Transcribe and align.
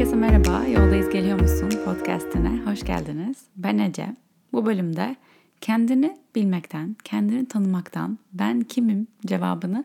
Herkese 0.00 0.16
merhaba, 0.16 0.66
Yoldayız 0.66 1.10
Geliyor 1.10 1.40
Musun 1.40 1.70
podcastine 1.84 2.60
hoş 2.64 2.84
geldiniz. 2.84 3.36
Ben 3.56 3.78
Ece. 3.78 4.16
Bu 4.52 4.66
bölümde 4.66 5.16
kendini 5.60 6.18
bilmekten, 6.34 6.96
kendini 7.04 7.48
tanımaktan, 7.48 8.18
ben 8.32 8.60
kimim 8.60 9.06
cevabını 9.26 9.84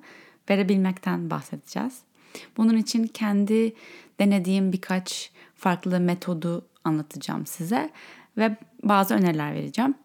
verebilmekten 0.50 1.30
bahsedeceğiz. 1.30 2.00
Bunun 2.58 2.78
için 2.78 3.08
kendi 3.08 3.74
denediğim 4.20 4.72
birkaç 4.72 5.32
farklı 5.56 6.00
metodu 6.00 6.68
anlatacağım 6.84 7.46
size 7.46 7.90
ve 8.38 8.58
bazı 8.84 9.16
öneriler 9.16 9.54
vereceğim. 9.54 9.96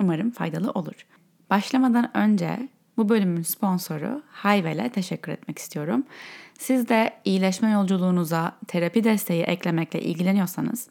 Umarım 0.00 0.30
faydalı 0.30 0.70
olur. 0.70 1.06
Başlamadan 1.50 2.16
önce 2.16 2.68
bu 2.98 3.08
bölümün 3.08 3.42
sponsoru 3.42 4.22
Hayvel'e 4.30 4.88
teşekkür 4.88 5.32
etmek 5.32 5.58
istiyorum. 5.58 6.04
Siz 6.58 6.88
de 6.88 7.12
iyileşme 7.24 7.70
yolculuğunuza 7.70 8.52
terapi 8.68 9.04
desteği 9.04 9.42
eklemekle 9.42 10.02
ilgileniyorsanız 10.02 10.88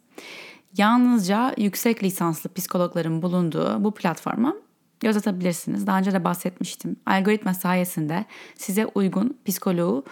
yalnızca 0.77 1.53
yüksek 1.57 2.03
lisanslı 2.03 2.53
psikologların 2.53 3.21
bulunduğu 3.21 3.83
bu 3.83 3.93
platforma 3.93 4.55
göz 4.99 5.17
atabilirsiniz. 5.17 5.87
Daha 5.87 5.99
önce 5.99 6.11
de 6.11 6.23
bahsetmiştim. 6.23 6.95
Algoritma 7.05 7.53
sayesinde 7.53 8.25
size 8.55 8.85
uygun 8.85 9.37
psikoloğu 9.45 10.03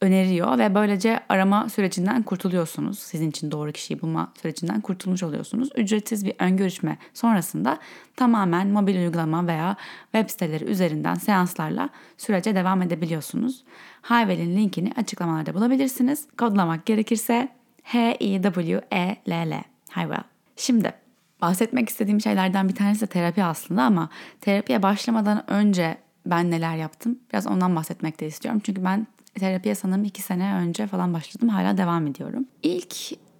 öneriyor 0.00 0.58
ve 0.58 0.74
böylece 0.74 1.20
arama 1.28 1.68
sürecinden 1.68 2.22
kurtuluyorsunuz. 2.22 2.98
Sizin 2.98 3.30
için 3.30 3.50
doğru 3.50 3.72
kişiyi 3.72 4.02
bulma 4.02 4.32
sürecinden 4.42 4.80
kurtulmuş 4.80 5.22
oluyorsunuz. 5.22 5.68
Ücretsiz 5.76 6.26
bir 6.26 6.34
ön 6.38 6.56
görüşme 6.56 6.98
sonrasında 7.14 7.78
tamamen 8.16 8.68
mobil 8.68 8.96
uygulama 8.96 9.46
veya 9.46 9.76
web 10.12 10.30
siteleri 10.30 10.64
üzerinden 10.64 11.14
seanslarla 11.14 11.88
sürece 12.18 12.54
devam 12.54 12.82
edebiliyorsunuz. 12.82 13.64
Hayvel'in 14.02 14.56
linkini 14.56 14.92
açıklamalarda 14.96 15.54
bulabilirsiniz. 15.54 16.26
Kodlamak 16.38 16.86
gerekirse 16.86 17.48
H-I-W-E-L-L. 17.82 19.62
Hayvel. 19.90 20.22
Şimdi 20.56 20.92
bahsetmek 21.40 21.88
istediğim 21.88 22.20
şeylerden 22.20 22.68
bir 22.68 22.74
tanesi 22.74 23.00
de 23.00 23.06
terapi 23.06 23.44
aslında 23.44 23.82
ama 23.82 24.08
terapiye 24.40 24.82
başlamadan 24.82 25.50
önce 25.50 25.98
ben 26.26 26.50
neler 26.50 26.76
yaptım 26.76 27.18
biraz 27.32 27.46
ondan 27.46 27.76
bahsetmek 27.76 28.20
de 28.20 28.26
istiyorum. 28.26 28.60
Çünkü 28.64 28.84
ben 28.84 29.06
terapiye 29.38 29.74
sanırım 29.74 30.04
iki 30.04 30.22
sene 30.22 30.54
önce 30.54 30.86
falan 30.86 31.14
başladım. 31.14 31.48
Hala 31.48 31.78
devam 31.78 32.06
ediyorum. 32.06 32.44
İlk 32.62 32.94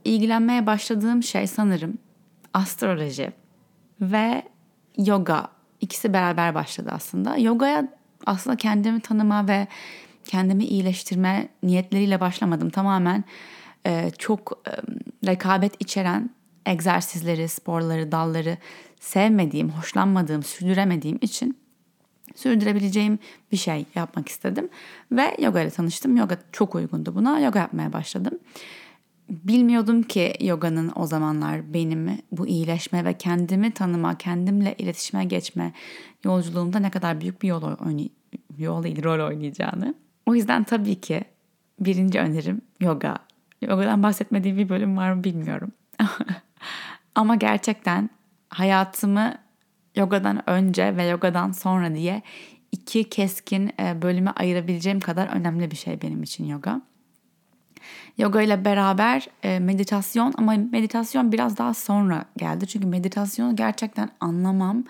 ilgilenmeye 0.04 0.66
başladığım 0.66 1.22
şey 1.22 1.46
sanırım 1.46 1.98
astroloji 2.54 3.32
ve 4.00 4.42
yoga. 4.98 5.48
İkisi 5.80 6.12
beraber 6.12 6.54
başladı 6.54 6.90
aslında. 6.92 7.36
Yogaya 7.36 7.88
aslında 8.26 8.56
kendimi 8.56 9.00
tanıma 9.00 9.48
ve 9.48 9.66
kendimi 10.24 10.64
iyileştirme 10.64 11.48
niyetleriyle 11.62 12.20
başlamadım. 12.20 12.70
Tamamen 12.70 13.24
e, 13.86 14.10
çok 14.18 14.62
e, 14.66 14.72
rekabet 15.26 15.72
içeren 15.80 16.30
egzersizleri, 16.66 17.48
sporları, 17.48 18.12
dalları 18.12 18.56
sevmediğim, 19.00 19.70
hoşlanmadığım, 19.70 20.42
sürdüremediğim 20.42 21.18
için 21.20 21.58
sürdürebileceğim 22.34 23.18
bir 23.52 23.56
şey 23.56 23.86
yapmak 23.94 24.28
istedim. 24.28 24.68
Ve 25.12 25.36
yoga 25.42 25.60
ile 25.60 25.70
tanıştım. 25.70 26.16
Yoga 26.16 26.38
çok 26.52 26.74
uygundu 26.74 27.14
buna. 27.14 27.40
Yoga 27.40 27.58
yapmaya 27.58 27.92
başladım. 27.92 28.38
Bilmiyordum 29.30 30.02
ki 30.02 30.32
yoganın 30.40 30.92
o 30.96 31.06
zamanlar 31.06 31.74
benim 31.74 32.18
bu 32.32 32.46
iyileşme 32.46 33.04
ve 33.04 33.12
kendimi 33.12 33.70
tanıma, 33.70 34.18
kendimle 34.18 34.74
iletişime 34.78 35.24
geçme 35.24 35.72
yolculuğumda 36.24 36.78
ne 36.78 36.90
kadar 36.90 37.20
büyük 37.20 37.42
bir 37.42 37.48
yol, 37.48 37.62
oynay- 37.62 38.10
yol 38.58 38.82
değil, 38.82 39.04
rol 39.04 39.28
oynayacağını. 39.28 39.94
O 40.26 40.34
yüzden 40.34 40.64
tabii 40.64 41.00
ki 41.00 41.24
birinci 41.80 42.18
önerim 42.18 42.60
yoga. 42.80 43.18
Yogadan 43.62 44.02
bahsetmediğim 44.02 44.56
bir 44.56 44.68
bölüm 44.68 44.96
var 44.96 45.12
mı 45.12 45.24
bilmiyorum. 45.24 45.72
Ama 47.14 47.34
gerçekten 47.34 48.10
hayatımı 48.50 49.34
yogadan 49.98 50.50
önce 50.50 50.96
ve 50.96 51.04
yogadan 51.04 51.52
sonra 51.52 51.94
diye 51.94 52.22
iki 52.72 53.08
keskin 53.08 53.72
e, 53.80 54.02
bölüme 54.02 54.30
ayırabileceğim 54.30 55.00
kadar 55.00 55.26
önemli 55.28 55.70
bir 55.70 55.76
şey 55.76 56.02
benim 56.02 56.22
için 56.22 56.44
yoga. 56.44 56.80
Yoga 58.18 58.42
ile 58.42 58.64
beraber 58.64 59.28
e, 59.42 59.58
meditasyon 59.58 60.34
ama 60.36 60.54
meditasyon 60.72 61.32
biraz 61.32 61.58
daha 61.58 61.74
sonra 61.74 62.24
geldi. 62.36 62.66
Çünkü 62.66 62.86
meditasyonu 62.86 63.56
gerçekten 63.56 64.10
anlamam, 64.20 64.84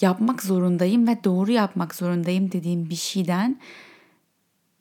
yapmak 0.00 0.42
zorundayım 0.42 1.08
ve 1.08 1.24
doğru 1.24 1.52
yapmak 1.52 1.94
zorundayım 1.94 2.52
dediğim 2.52 2.90
bir 2.90 2.96
şeyden 2.96 3.56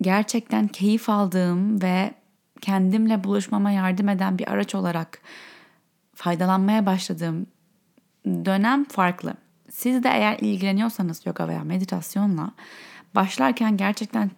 gerçekten 0.02 0.68
keyif 0.68 1.10
aldığım 1.10 1.82
ve 1.82 2.14
kendimle 2.62 3.24
buluşmama 3.24 3.72
yardım 3.72 4.10
eden 4.10 4.38
bir 4.38 4.52
araç 4.52 4.76
olarak 4.76 5.22
faydalanmaya 6.16 6.86
başladığım 6.86 7.48
dönem 8.26 8.86
farklı. 8.86 9.34
Siz 9.70 10.04
de 10.04 10.10
eğer 10.10 10.40
ilgileniyorsanız 10.40 11.26
yoga 11.26 11.48
veya 11.48 11.64
meditasyonla 11.64 12.52
başlarken 13.16 13.78
gerçekten 13.78 14.32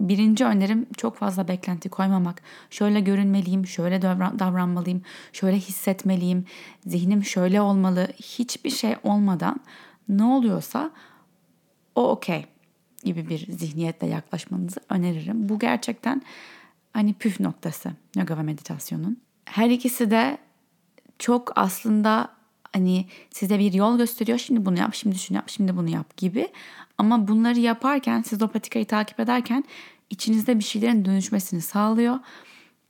birinci 0.00 0.44
önerim 0.44 0.86
çok 0.96 1.16
fazla 1.16 1.48
beklenti 1.48 1.88
koymamak. 1.88 2.42
Şöyle 2.70 3.00
görünmeliyim, 3.00 3.66
şöyle 3.66 4.02
davranmalıyım, 4.38 5.02
şöyle 5.32 5.56
hissetmeliyim, 5.56 6.44
zihnim 6.86 7.24
şöyle 7.24 7.60
olmalı. 7.60 8.08
Hiçbir 8.16 8.70
şey 8.70 8.96
olmadan 9.02 9.60
ne 10.08 10.24
oluyorsa 10.24 10.90
o 11.94 12.10
okey 12.10 12.46
gibi 13.04 13.28
bir 13.28 13.38
zihniyetle 13.38 14.06
yaklaşmanızı 14.06 14.80
öneririm. 14.88 15.48
Bu 15.48 15.58
gerçekten 15.58 16.22
hani 16.92 17.14
püf 17.14 17.40
noktası 17.40 17.92
yoga 18.16 18.38
ve 18.38 18.42
meditasyonun. 18.42 19.20
Her 19.44 19.70
ikisi 19.70 20.10
de 20.10 20.38
çok 21.18 21.52
aslında 21.56 22.39
hani 22.72 23.06
size 23.30 23.58
bir 23.58 23.72
yol 23.72 23.98
gösteriyor. 23.98 24.38
Şimdi 24.38 24.66
bunu 24.66 24.78
yap, 24.78 24.94
şimdi 24.94 25.18
şunu 25.18 25.36
yap, 25.36 25.48
şimdi 25.48 25.76
bunu 25.76 25.90
yap 25.90 26.16
gibi. 26.16 26.48
Ama 26.98 27.28
bunları 27.28 27.58
yaparken 27.60 28.22
siz 28.22 28.42
o 28.42 28.48
patikayı 28.48 28.86
takip 28.86 29.20
ederken 29.20 29.64
içinizde 30.10 30.58
bir 30.58 30.64
şeylerin 30.64 31.04
dönüşmesini 31.04 31.60
sağlıyor 31.60 32.18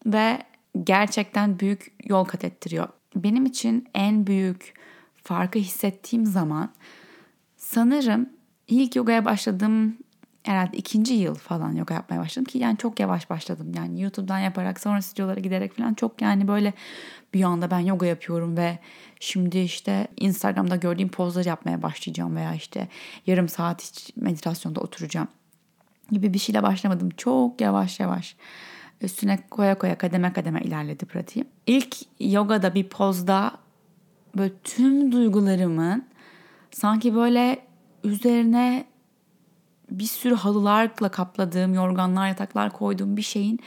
ve 0.06 0.38
gerçekten 0.84 1.60
büyük 1.60 1.92
yol 2.04 2.24
kat 2.24 2.44
ettiriyor. 2.44 2.88
Benim 3.16 3.46
için 3.46 3.88
en 3.94 4.26
büyük 4.26 4.74
farkı 5.22 5.58
hissettiğim 5.58 6.26
zaman 6.26 6.72
sanırım 7.56 8.28
ilk 8.68 8.96
yogaya 8.96 9.24
başladığım 9.24 9.96
herhalde 10.42 10.76
ikinci 10.76 11.14
yıl 11.14 11.34
falan 11.34 11.72
yoga 11.72 11.94
yapmaya 11.94 12.20
başladım 12.20 12.44
ki 12.44 12.58
yani 12.58 12.76
çok 12.76 13.00
yavaş 13.00 13.30
başladım. 13.30 13.72
Yani 13.76 14.00
YouTube'dan 14.00 14.38
yaparak 14.38 14.80
sonra 14.80 15.02
stüdyolara 15.02 15.40
giderek 15.40 15.76
falan 15.76 15.94
çok 15.94 16.22
yani 16.22 16.48
böyle 16.48 16.72
bir 17.34 17.42
anda 17.42 17.70
ben 17.70 17.78
yoga 17.78 18.06
yapıyorum 18.06 18.56
ve 18.56 18.78
şimdi 19.20 19.58
işte 19.58 20.08
Instagram'da 20.16 20.76
gördüğüm 20.76 21.08
pozları 21.08 21.48
yapmaya 21.48 21.82
başlayacağım 21.82 22.36
veya 22.36 22.54
işte 22.54 22.88
yarım 23.26 23.48
saat 23.48 23.82
hiç 23.82 24.16
meditasyonda 24.16 24.80
oturacağım 24.80 25.28
gibi 26.10 26.34
bir 26.34 26.38
şeyle 26.38 26.62
başlamadım. 26.62 27.10
Çok 27.16 27.60
yavaş 27.60 28.00
yavaş 28.00 28.36
üstüne 29.00 29.38
koya 29.50 29.78
koya 29.78 29.98
kademe 29.98 30.32
kademe 30.32 30.60
ilerledi 30.60 31.06
pratiğim. 31.06 31.48
İlk 31.66 31.96
yogada 32.20 32.74
bir 32.74 32.88
pozda 32.88 33.52
böyle 34.36 34.52
tüm 34.64 35.12
duygularımın 35.12 36.04
sanki 36.70 37.14
böyle 37.14 37.58
üzerine 38.04 38.89
bir 39.90 40.04
sürü 40.04 40.34
halılarla 40.34 41.08
kapladığım, 41.08 41.74
yorganlar, 41.74 42.28
yataklar 42.28 42.72
koyduğum 42.72 43.16
bir 43.16 43.22
şeyin 43.22 43.60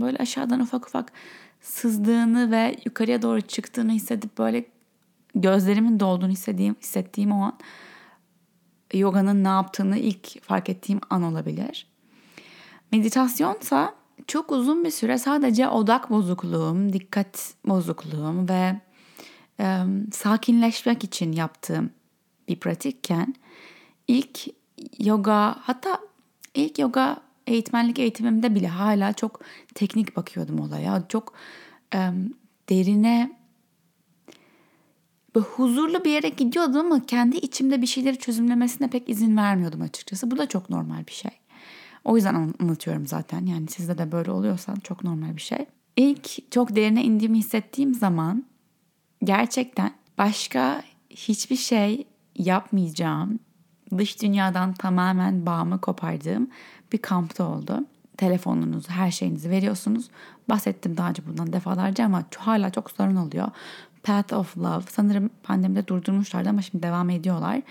böyle 0.00 0.18
aşağıdan 0.18 0.60
ufak 0.60 0.86
ufak 0.86 1.12
sızdığını 1.60 2.50
ve 2.50 2.76
yukarıya 2.84 3.22
doğru 3.22 3.40
çıktığını 3.40 3.92
hissedip 3.92 4.38
böyle 4.38 4.64
gözlerimin 5.34 6.00
dolduğunu 6.00 6.30
hissettiğim, 6.30 6.76
hissettiğim 6.82 7.32
o 7.32 7.42
an 7.42 7.58
yoganın 8.94 9.44
ne 9.44 9.48
yaptığını 9.48 9.98
ilk 9.98 10.42
fark 10.42 10.68
ettiğim 10.68 11.00
an 11.10 11.22
olabilir. 11.22 11.86
Meditasyonsa 12.92 13.94
çok 14.26 14.52
uzun 14.52 14.84
bir 14.84 14.90
süre 14.90 15.18
sadece 15.18 15.68
odak 15.68 16.10
bozukluğum, 16.10 16.92
dikkat 16.92 17.54
bozukluğum 17.64 18.48
ve 18.48 18.80
e, 19.60 19.84
sakinleşmek 20.12 21.04
için 21.04 21.32
yaptığım 21.32 21.90
bir 22.48 22.60
pratikken 22.60 23.34
ilk 24.08 24.40
yoga 24.98 25.56
hatta 25.60 25.98
ilk 26.54 26.78
yoga 26.78 27.16
eğitmenlik 27.46 27.98
eğitimimde 27.98 28.54
bile 28.54 28.68
hala 28.68 29.12
çok 29.12 29.40
teknik 29.74 30.16
bakıyordum 30.16 30.60
olaya. 30.60 31.02
Çok 31.08 31.32
e, 31.94 31.98
derine 32.68 33.40
böyle 35.34 35.46
huzurlu 35.46 36.04
bir 36.04 36.10
yere 36.10 36.28
gidiyordum 36.28 36.76
ama 36.76 37.06
kendi 37.06 37.36
içimde 37.36 37.82
bir 37.82 37.86
şeyleri 37.86 38.18
çözümlemesine 38.18 38.88
pek 38.90 39.08
izin 39.08 39.36
vermiyordum 39.36 39.82
açıkçası. 39.82 40.30
Bu 40.30 40.38
da 40.38 40.48
çok 40.48 40.70
normal 40.70 41.06
bir 41.06 41.12
şey. 41.12 41.30
O 42.04 42.16
yüzden 42.16 42.34
anlatıyorum 42.34 43.06
zaten. 43.06 43.46
Yani 43.46 43.68
sizde 43.68 43.98
de 43.98 44.12
böyle 44.12 44.30
oluyorsa 44.30 44.74
çok 44.84 45.04
normal 45.04 45.36
bir 45.36 45.42
şey. 45.42 45.66
İlk 45.96 46.52
çok 46.52 46.76
derine 46.76 47.04
indiğimi 47.04 47.38
hissettiğim 47.38 47.94
zaman 47.94 48.44
gerçekten 49.24 49.92
başka 50.18 50.82
hiçbir 51.10 51.56
şey 51.56 52.06
yapmayacağım, 52.36 53.38
dış 53.98 54.22
dünyadan 54.22 54.72
tamamen 54.72 55.46
bağımı 55.46 55.80
kopardığım 55.80 56.50
bir 56.92 56.98
kampta 56.98 57.44
oldu. 57.44 57.84
telefonunuzu, 58.16 58.90
her 58.90 59.10
şeyinizi 59.10 59.50
veriyorsunuz. 59.50 60.08
Bahsettim 60.48 60.96
daha 60.96 61.08
önce 61.08 61.26
bundan 61.26 61.52
defalarca 61.52 62.04
ama 62.04 62.24
hala 62.36 62.70
çok 62.70 62.90
sorun 62.90 63.16
oluyor. 63.16 63.48
Path 64.02 64.32
of 64.32 64.58
Love 64.58 64.82
sanırım 64.90 65.30
pandemide 65.42 65.86
durdurmuşlardı 65.86 66.48
ama 66.48 66.62
şimdi 66.62 66.82
devam 66.82 67.10
ediyorlar. 67.10 67.62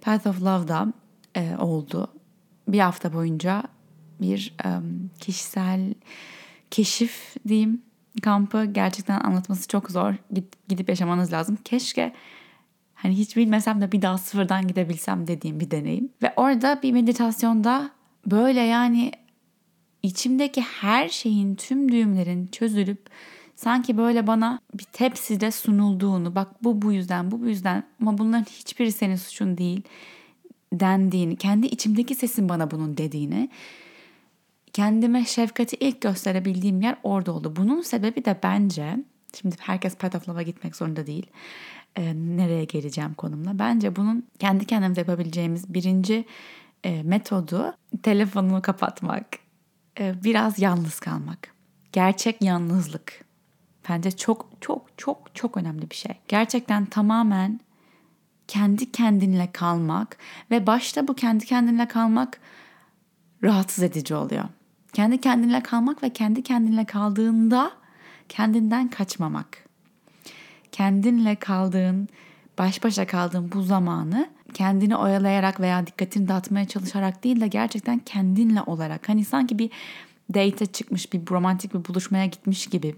Path 0.00 0.26
of 0.26 0.42
Love'da 0.42 0.92
e, 1.34 1.56
oldu. 1.56 2.08
Bir 2.68 2.78
hafta 2.78 3.14
boyunca 3.14 3.62
bir 4.20 4.54
e, 4.64 4.68
kişisel 5.20 5.94
keşif 6.70 7.34
diyeyim 7.48 7.82
kampı 8.22 8.64
gerçekten 8.64 9.20
anlatması 9.20 9.68
çok 9.68 9.90
zor. 9.90 10.14
Git, 10.32 10.68
gidip 10.68 10.88
yaşamanız 10.88 11.32
lazım. 11.32 11.58
Keşke 11.64 12.12
hani 13.04 13.18
hiç 13.18 13.36
bilmesem 13.36 13.80
de 13.80 13.92
bir 13.92 14.02
daha 14.02 14.18
sıfırdan 14.18 14.68
gidebilsem 14.68 15.26
dediğim 15.26 15.60
bir 15.60 15.70
deneyim. 15.70 16.08
Ve 16.22 16.32
orada 16.36 16.80
bir 16.82 16.92
meditasyonda 16.92 17.90
böyle 18.26 18.60
yani 18.60 19.12
içimdeki 20.02 20.60
her 20.60 21.08
şeyin 21.08 21.54
tüm 21.54 21.92
düğümlerin 21.92 22.46
çözülüp 22.46 23.06
sanki 23.56 23.96
böyle 23.96 24.26
bana 24.26 24.60
bir 24.74 24.84
tepside 24.84 25.50
sunulduğunu 25.50 26.34
bak 26.34 26.64
bu 26.64 26.82
bu 26.82 26.92
yüzden 26.92 27.30
bu 27.30 27.40
bu 27.40 27.46
yüzden 27.46 27.84
ama 28.00 28.18
bunların 28.18 28.44
hiçbiri 28.44 28.92
senin 28.92 29.16
suçun 29.16 29.58
değil 29.58 29.82
dendiğini 30.72 31.36
kendi 31.36 31.66
içimdeki 31.66 32.14
sesin 32.14 32.48
bana 32.48 32.70
bunun 32.70 32.96
dediğini 32.96 33.48
kendime 34.72 35.24
şefkati 35.24 35.76
ilk 35.76 36.00
gösterebildiğim 36.00 36.80
yer 36.80 36.96
orada 37.02 37.32
oldu. 37.32 37.56
Bunun 37.56 37.80
sebebi 37.80 38.24
de 38.24 38.38
bence 38.42 38.96
şimdi 39.40 39.56
herkes 39.60 39.96
Path 39.96 40.16
of 40.16 40.28
Love'a 40.28 40.42
gitmek 40.42 40.76
zorunda 40.76 41.06
değil. 41.06 41.26
Ee, 41.96 42.14
nereye 42.14 42.64
geleceğim 42.64 43.14
konumla. 43.14 43.58
Bence 43.58 43.96
bunun 43.96 44.26
kendi 44.38 44.66
kendimize 44.66 45.00
yapabileceğimiz 45.00 45.74
birinci 45.74 46.24
e, 46.84 47.02
metodu 47.02 47.76
telefonumu 48.02 48.62
kapatmak. 48.62 49.26
E, 50.00 50.24
biraz 50.24 50.58
yalnız 50.58 51.00
kalmak. 51.00 51.54
Gerçek 51.92 52.42
yalnızlık. 52.42 53.24
Bence 53.88 54.10
çok 54.10 54.48
çok 54.60 54.86
çok 54.96 55.34
çok 55.34 55.56
önemli 55.56 55.90
bir 55.90 55.94
şey. 55.94 56.12
Gerçekten 56.28 56.86
tamamen 56.86 57.60
kendi 58.48 58.92
kendinle 58.92 59.52
kalmak 59.52 60.16
ve 60.50 60.66
başta 60.66 61.08
bu 61.08 61.14
kendi 61.14 61.44
kendinle 61.44 61.88
kalmak 61.88 62.40
rahatsız 63.42 63.84
edici 63.84 64.14
oluyor. 64.14 64.44
Kendi 64.92 65.20
kendinle 65.20 65.62
kalmak 65.62 66.02
ve 66.02 66.10
kendi 66.10 66.42
kendinle 66.42 66.84
kaldığında 66.84 67.72
kendinden 68.28 68.88
kaçmamak. 68.88 69.63
Kendinle 70.74 71.36
kaldığın, 71.36 72.08
baş 72.58 72.84
başa 72.84 73.06
kaldığın 73.06 73.52
bu 73.52 73.62
zamanı 73.62 74.28
kendini 74.54 74.96
oyalayarak 74.96 75.60
veya 75.60 75.86
dikkatini 75.86 76.28
dağıtmaya 76.28 76.68
çalışarak 76.68 77.24
değil 77.24 77.40
de 77.40 77.48
gerçekten 77.48 77.98
kendinle 77.98 78.62
olarak. 78.62 79.08
Hani 79.08 79.24
sanki 79.24 79.58
bir 79.58 79.70
date 80.34 80.66
çıkmış, 80.66 81.12
bir 81.12 81.20
romantik 81.30 81.74
bir 81.74 81.88
buluşmaya 81.88 82.26
gitmiş 82.26 82.66
gibi 82.66 82.94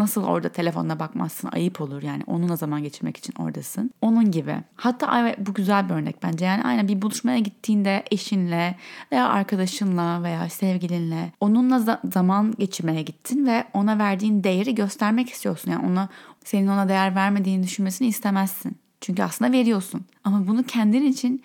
Nasıl 0.00 0.24
orada 0.24 0.48
telefonuna 0.48 0.98
bakmazsın 0.98 1.48
ayıp 1.52 1.80
olur 1.80 2.02
yani 2.02 2.22
onunla 2.26 2.56
zaman 2.56 2.82
geçirmek 2.82 3.16
için 3.16 3.34
oradasın. 3.38 3.90
Onun 4.02 4.30
gibi. 4.30 4.56
Hatta 4.76 5.34
bu 5.38 5.54
güzel 5.54 5.88
bir 5.88 5.94
örnek 5.94 6.22
bence. 6.22 6.44
Yani 6.44 6.64
aynen 6.64 6.88
bir 6.88 7.02
buluşmaya 7.02 7.38
gittiğinde 7.38 8.04
eşinle 8.10 8.76
veya 9.12 9.28
arkadaşınla 9.28 10.22
veya 10.22 10.48
sevgilinle 10.48 11.32
onunla 11.40 11.76
za- 11.76 12.12
zaman 12.12 12.54
geçirmeye 12.58 13.02
gittin 13.02 13.46
ve 13.46 13.64
ona 13.74 13.98
verdiğin 13.98 14.44
değeri 14.44 14.74
göstermek 14.74 15.30
istiyorsun. 15.30 15.70
Yani 15.70 15.86
ona 15.86 16.08
senin 16.44 16.66
ona 16.66 16.88
değer 16.88 17.14
vermediğini 17.14 17.62
düşünmesini 17.62 18.08
istemezsin. 18.08 18.78
Çünkü 19.00 19.22
aslında 19.22 19.52
veriyorsun. 19.52 20.04
Ama 20.24 20.46
bunu 20.46 20.64
kendin 20.64 21.06
için 21.06 21.42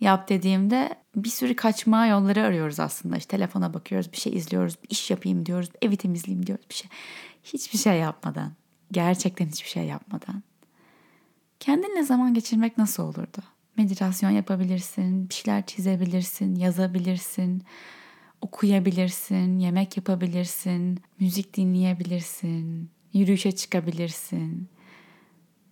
yap 0.00 0.28
dediğimde 0.28 0.94
bir 1.16 1.28
sürü 1.28 1.56
kaçma 1.56 2.06
yolları 2.06 2.42
arıyoruz 2.42 2.80
aslında. 2.80 3.16
İşte 3.16 3.36
telefona 3.36 3.74
bakıyoruz, 3.74 4.12
bir 4.12 4.16
şey 4.16 4.36
izliyoruz, 4.36 4.76
bir 4.82 4.90
iş 4.90 5.10
yapayım 5.10 5.46
diyoruz, 5.46 5.70
evi 5.82 5.96
temizleyeyim 5.96 6.46
diyoruz 6.46 6.64
bir 6.70 6.74
şey. 6.74 6.90
Hiçbir 7.44 7.78
şey 7.78 7.98
yapmadan, 7.98 8.52
gerçekten 8.92 9.46
hiçbir 9.46 9.68
şey 9.68 9.84
yapmadan. 9.84 10.42
Kendinle 11.60 12.02
zaman 12.02 12.34
geçirmek 12.34 12.78
nasıl 12.78 13.02
olurdu? 13.02 13.38
Meditasyon 13.76 14.30
yapabilirsin, 14.30 15.28
bir 15.28 15.34
şeyler 15.34 15.66
çizebilirsin, 15.66 16.56
yazabilirsin, 16.56 17.62
okuyabilirsin, 18.40 19.58
yemek 19.58 19.96
yapabilirsin, 19.96 21.00
müzik 21.20 21.56
dinleyebilirsin, 21.56 22.90
yürüyüşe 23.14 23.52
çıkabilirsin. 23.52 24.68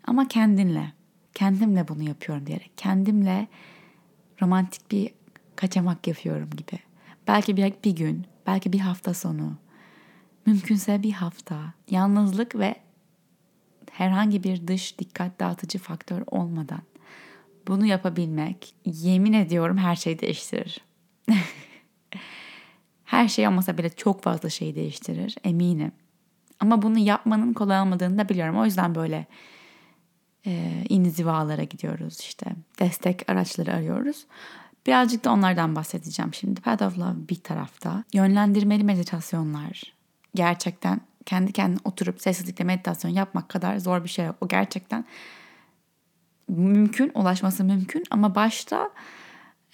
Ama 0.05 0.29
kendinle, 0.29 0.93
kendimle 1.35 1.89
bunu 1.89 2.03
yapıyorum 2.03 2.47
diyerek, 2.47 2.73
kendimle 2.77 3.49
romantik 4.43 4.91
bir 4.91 5.11
kaçamak 5.56 6.06
yapıyorum 6.06 6.50
gibi. 6.50 6.79
Belki 7.29 7.56
bir, 7.56 7.73
bir 7.85 7.97
gün, 7.97 8.27
belki 8.47 8.73
bir 8.73 8.81
hafta 8.81 9.15
sonu, 9.15 9.56
Mümkünse 10.47 11.03
bir 11.03 11.12
hafta 11.12 11.75
yalnızlık 11.91 12.55
ve 12.59 12.75
herhangi 13.91 14.44
bir 14.44 14.67
dış 14.67 14.99
dikkat 14.99 15.41
dağıtıcı 15.41 15.79
faktör 15.79 16.23
olmadan 16.27 16.83
bunu 17.69 17.87
yapabilmek 17.87 18.75
yemin 18.85 19.33
ediyorum 19.33 19.79
her 19.79 19.97
şeyi 19.97 20.19
değiştirir. 20.19 20.81
her 23.05 23.29
şey 23.29 23.49
olmasa 23.49 23.79
bile 23.79 23.91
çok 23.91 24.23
fazla 24.23 24.50
şey 24.50 24.75
değiştirir 24.75 25.37
eminim. 25.44 25.93
Ama 26.62 26.82
bunu 26.82 26.99
yapmanın 26.99 27.53
kolay 27.53 27.81
olmadığını 27.81 28.19
da 28.19 28.29
biliyorum. 28.29 28.59
O 28.59 28.64
yüzden 28.64 28.94
böyle 28.94 29.26
e, 30.47 30.85
inzivalara 30.88 31.64
gidiyoruz 31.64 32.20
işte. 32.20 32.47
Destek 32.81 33.31
araçları 33.31 33.75
arıyoruz. 33.75 34.26
Birazcık 34.87 35.25
da 35.25 35.32
onlardan 35.32 35.76
bahsedeceğim 35.76 36.35
şimdi. 36.35 36.61
Path 36.61 36.82
of 36.82 36.99
Love 36.99 37.29
bir 37.31 37.41
tarafta. 37.41 38.05
Yönlendirmeli 38.12 38.85
meditasyonlar, 38.85 39.94
gerçekten 40.35 41.00
kendi 41.26 41.53
kendine 41.53 41.81
oturup 41.85 42.23
sessizlikle 42.23 42.65
meditasyon 42.65 43.11
yapmak 43.11 43.49
kadar 43.49 43.79
zor 43.79 44.05
bir 44.05 44.08
şey 44.08 44.26
yok. 44.26 44.37
O 44.41 44.49
gerçekten 44.49 45.05
mümkün, 46.49 47.12
ulaşması 47.15 47.65
mümkün 47.65 48.05
ama 48.11 48.35
başta 48.35 48.91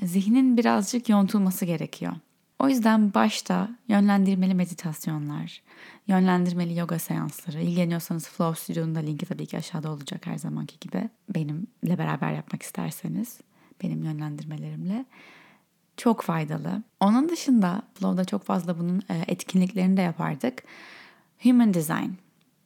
zihnin 0.02 0.56
birazcık 0.56 1.08
yontulması 1.08 1.64
gerekiyor. 1.64 2.12
O 2.58 2.68
yüzden 2.68 3.14
başta 3.14 3.70
yönlendirmeli 3.88 4.54
meditasyonlar, 4.54 5.62
yönlendirmeli 6.06 6.78
yoga 6.78 6.98
seansları, 6.98 7.60
ilgileniyorsanız 7.62 8.28
Flow 8.28 8.60
Studio'nun 8.60 8.94
da 8.94 8.98
linki 8.98 9.26
tabii 9.26 9.46
ki 9.46 9.58
aşağıda 9.58 9.90
olacak 9.90 10.26
her 10.26 10.38
zamanki 10.38 10.78
gibi. 10.80 11.08
Benimle 11.34 11.98
beraber 11.98 12.32
yapmak 12.32 12.62
isterseniz, 12.62 13.40
benim 13.82 14.04
yönlendirmelerimle 14.04 15.04
çok 15.96 16.22
faydalı. 16.22 16.82
Onun 17.00 17.28
dışında 17.28 17.82
Flow'da 17.94 18.24
çok 18.24 18.44
fazla 18.44 18.78
bunun 18.78 19.02
e, 19.10 19.24
etkinliklerini 19.26 19.96
de 19.96 20.02
yapardık. 20.02 20.62
Human 21.42 21.74
Design. 21.74 22.10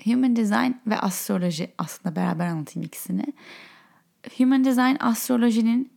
Human 0.05 0.37
Design 0.37 0.73
ve 0.87 0.99
astroloji 0.99 1.73
aslında 1.79 2.17
beraber 2.17 2.47
anlatayım 2.47 2.87
ikisini. 2.87 3.25
Human 4.39 4.65
Design 4.65 4.97
astrolojinin 5.01 5.93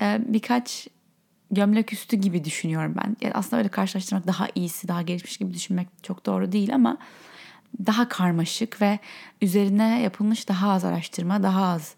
e, 0.00 0.20
birkaç 0.26 0.88
gömlek 1.50 1.92
üstü 1.92 2.16
gibi 2.16 2.44
düşünüyorum 2.44 2.94
ben. 2.96 3.16
Yani 3.20 3.34
aslında 3.34 3.56
öyle 3.56 3.68
karşılaştırmak 3.68 4.26
daha 4.26 4.48
iyisi, 4.54 4.88
daha 4.88 5.02
gelişmiş 5.02 5.36
gibi 5.36 5.54
düşünmek 5.54 5.88
çok 6.02 6.26
doğru 6.26 6.52
değil 6.52 6.74
ama 6.74 6.96
daha 7.86 8.08
karmaşık 8.08 8.82
ve 8.82 8.98
üzerine 9.42 10.02
yapılmış 10.02 10.48
daha 10.48 10.70
az 10.70 10.84
araştırma, 10.84 11.42
daha 11.42 11.66
az 11.66 11.94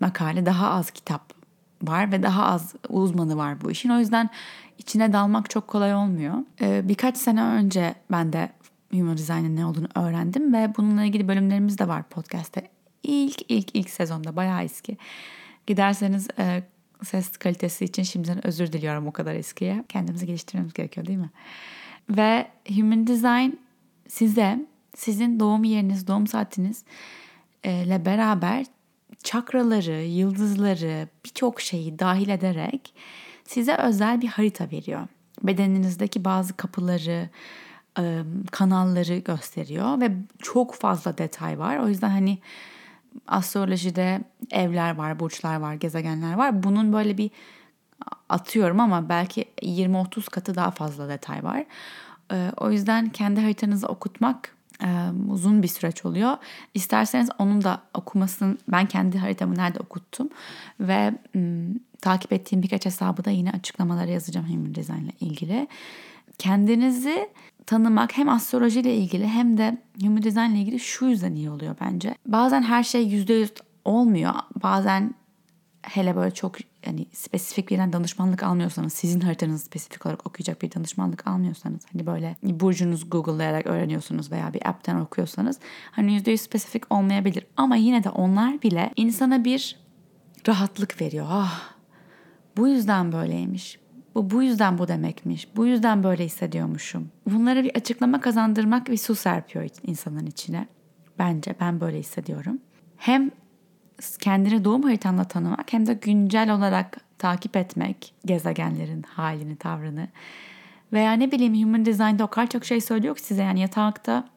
makale, 0.00 0.46
daha 0.46 0.70
az 0.70 0.90
kitap 0.90 1.32
var 1.82 2.12
ve 2.12 2.22
daha 2.22 2.44
az 2.44 2.74
uzmanı 2.88 3.36
var 3.36 3.60
bu 3.60 3.70
işin. 3.70 3.88
O 3.88 3.98
yüzden 3.98 4.30
içine 4.78 5.12
dalmak 5.12 5.50
çok 5.50 5.68
kolay 5.68 5.94
olmuyor. 5.94 6.34
Ee, 6.60 6.88
birkaç 6.88 7.16
sene 7.16 7.42
önce 7.42 7.94
ben 8.10 8.32
de 8.32 8.52
Human 8.92 9.18
Design'in 9.18 9.56
ne 9.56 9.66
olduğunu 9.66 9.88
öğrendim 9.94 10.52
ve 10.52 10.72
bununla 10.76 11.04
ilgili 11.04 11.28
bölümlerimiz 11.28 11.78
de 11.78 11.88
var 11.88 12.02
podcast'te. 12.02 12.70
İlk 13.02 13.42
ilk 13.48 13.74
ilk 13.74 13.90
sezonda 13.90 14.36
bayağı 14.36 14.62
eski. 14.62 14.96
Giderseniz 15.66 16.28
e, 16.38 16.62
ses 17.04 17.36
kalitesi 17.36 17.84
için 17.84 18.02
şimdiden 18.02 18.46
özür 18.46 18.72
diliyorum 18.72 19.06
o 19.06 19.12
kadar 19.12 19.34
eskiye. 19.34 19.84
Kendimizi 19.88 20.26
geliştirmemiz 20.26 20.72
gerekiyor 20.72 21.06
değil 21.06 21.18
mi? 21.18 21.30
Ve 22.10 22.48
Human 22.76 23.06
Design 23.06 23.50
size 24.08 24.66
sizin 24.96 25.40
doğum 25.40 25.64
yeriniz, 25.64 26.06
doğum 26.06 26.26
saatiniz 26.26 26.84
e, 27.64 27.84
ile 27.84 28.04
beraber 28.04 28.66
çakraları, 29.22 30.02
yıldızları, 30.02 31.08
birçok 31.24 31.60
şeyi 31.60 31.98
dahil 31.98 32.28
ederek 32.28 32.94
size 33.44 33.76
özel 33.76 34.20
bir 34.20 34.28
harita 34.28 34.70
veriyor. 34.70 35.08
Bedeninizdeki 35.42 36.24
bazı 36.24 36.56
kapıları, 36.56 37.28
kanalları 38.50 39.16
gösteriyor 39.16 40.00
ve 40.00 40.12
çok 40.42 40.74
fazla 40.74 41.18
detay 41.18 41.58
var. 41.58 41.78
O 41.78 41.88
yüzden 41.88 42.10
hani 42.10 42.38
astrolojide 43.26 44.20
evler 44.50 44.94
var, 44.94 45.20
burçlar 45.20 45.56
var, 45.56 45.74
gezegenler 45.74 46.34
var. 46.34 46.62
Bunun 46.62 46.92
böyle 46.92 47.18
bir 47.18 47.30
atıyorum 48.28 48.80
ama 48.80 49.08
belki 49.08 49.44
20-30 49.62 50.30
katı 50.30 50.54
daha 50.54 50.70
fazla 50.70 51.08
detay 51.08 51.44
var. 51.44 51.64
O 52.56 52.70
yüzden 52.70 53.08
kendi 53.08 53.40
haritanızı 53.40 53.86
okutmak 53.86 54.56
uzun 55.28 55.62
bir 55.62 55.68
süreç 55.68 56.04
oluyor. 56.04 56.36
İsterseniz 56.74 57.28
onun 57.38 57.64
da 57.64 57.82
okumasını 57.94 58.56
ben 58.68 58.86
kendi 58.86 59.18
haritamı 59.18 59.54
nerede 59.54 59.78
okuttum 59.78 60.28
ve 60.80 61.14
takip 62.00 62.32
ettiğim 62.32 62.62
birkaç 62.62 62.86
hesabı 62.86 63.24
da 63.24 63.30
yine 63.30 63.50
açıklamalara 63.50 64.10
yazacağım 64.10 64.48
Human 64.48 64.74
Design 64.74 65.04
ile 65.04 65.12
ilgili. 65.20 65.68
kendinizi 66.38 67.28
tanımak 67.68 68.16
hem 68.16 68.28
astroloji 68.28 68.80
ile 68.80 68.96
ilgili 68.96 69.26
hem 69.26 69.58
de 69.58 69.82
human 70.02 70.22
design 70.22 70.50
ile 70.50 70.60
ilgili 70.60 70.80
şu 70.80 71.06
yüzden 71.06 71.34
iyi 71.34 71.50
oluyor 71.50 71.76
bence. 71.80 72.14
Bazen 72.26 72.62
her 72.62 72.82
şey 72.82 73.06
yüzde 73.06 73.34
yüz 73.34 73.52
olmuyor. 73.84 74.32
Bazen 74.62 75.14
hele 75.82 76.16
böyle 76.16 76.34
çok 76.34 76.56
yani 76.86 77.06
spesifik 77.12 77.70
bir 77.70 77.78
danışmanlık 77.78 78.42
almıyorsanız, 78.42 78.92
sizin 78.92 79.20
haritanızı 79.20 79.64
spesifik 79.64 80.06
olarak 80.06 80.26
okuyacak 80.26 80.62
bir 80.62 80.72
danışmanlık 80.72 81.26
almıyorsanız, 81.26 81.82
hani 81.92 82.06
böyle 82.06 82.36
burcunuz 82.42 83.10
Google'layarak 83.10 83.66
öğreniyorsunuz 83.66 84.32
veya 84.32 84.54
bir 84.54 84.68
app'ten 84.68 84.96
okuyorsanız 84.96 85.58
hani 85.90 86.14
yüzde 86.14 86.30
yüz 86.30 86.40
spesifik 86.40 86.92
olmayabilir. 86.92 87.46
Ama 87.56 87.76
yine 87.76 88.04
de 88.04 88.10
onlar 88.10 88.62
bile 88.62 88.92
insana 88.96 89.44
bir 89.44 89.76
rahatlık 90.48 91.00
veriyor. 91.00 91.26
Ah 91.30 91.60
bu 92.56 92.68
yüzden 92.68 93.12
böyleymiş. 93.12 93.78
Bu 94.18 94.30
bu 94.30 94.42
yüzden 94.42 94.78
bu 94.78 94.88
demekmiş. 94.88 95.56
Bu 95.56 95.66
yüzden 95.66 96.02
böyle 96.02 96.24
hissediyormuşum. 96.24 97.08
Bunlara 97.26 97.64
bir 97.64 97.76
açıklama 97.76 98.20
kazandırmak 98.20 98.86
bir 98.86 98.96
su 98.96 99.14
serpiyor 99.14 99.68
insanın 99.82 100.26
içine. 100.26 100.66
Bence 101.18 101.54
ben 101.60 101.80
böyle 101.80 101.98
hissediyorum. 101.98 102.58
Hem 102.96 103.30
kendini 104.18 104.64
doğum 104.64 104.82
haritanla 104.82 105.24
tanımak 105.24 105.72
hem 105.72 105.86
de 105.86 105.94
güncel 105.94 106.54
olarak 106.54 106.96
takip 107.18 107.56
etmek 107.56 108.14
gezegenlerin 108.24 109.02
halini, 109.02 109.56
tavrını. 109.56 110.08
Veya 110.92 111.12
ne 111.12 111.32
bileyim 111.32 111.62
Human 111.62 111.86
Design'da 111.86 112.24
o 112.24 112.28
kadar 112.28 112.46
çok 112.46 112.64
şey 112.64 112.80
söylüyor 112.80 113.16
ki 113.16 113.22
size 113.22 113.42
yani 113.42 113.60
yatakta 113.60 114.28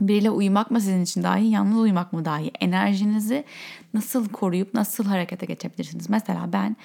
biriyle 0.00 0.30
uyumak 0.30 0.70
mı 0.70 0.80
sizin 0.80 1.02
için 1.02 1.22
daha 1.22 1.38
iyi, 1.38 1.50
yalnız 1.50 1.78
uyumak 1.78 2.12
mı 2.12 2.24
daha 2.24 2.40
iyi? 2.40 2.52
Enerjinizi 2.60 3.44
nasıl 3.94 4.28
koruyup 4.28 4.74
nasıl 4.74 5.04
harekete 5.04 5.46
geçebilirsiniz? 5.46 6.10
Mesela 6.10 6.52
ben 6.52 6.76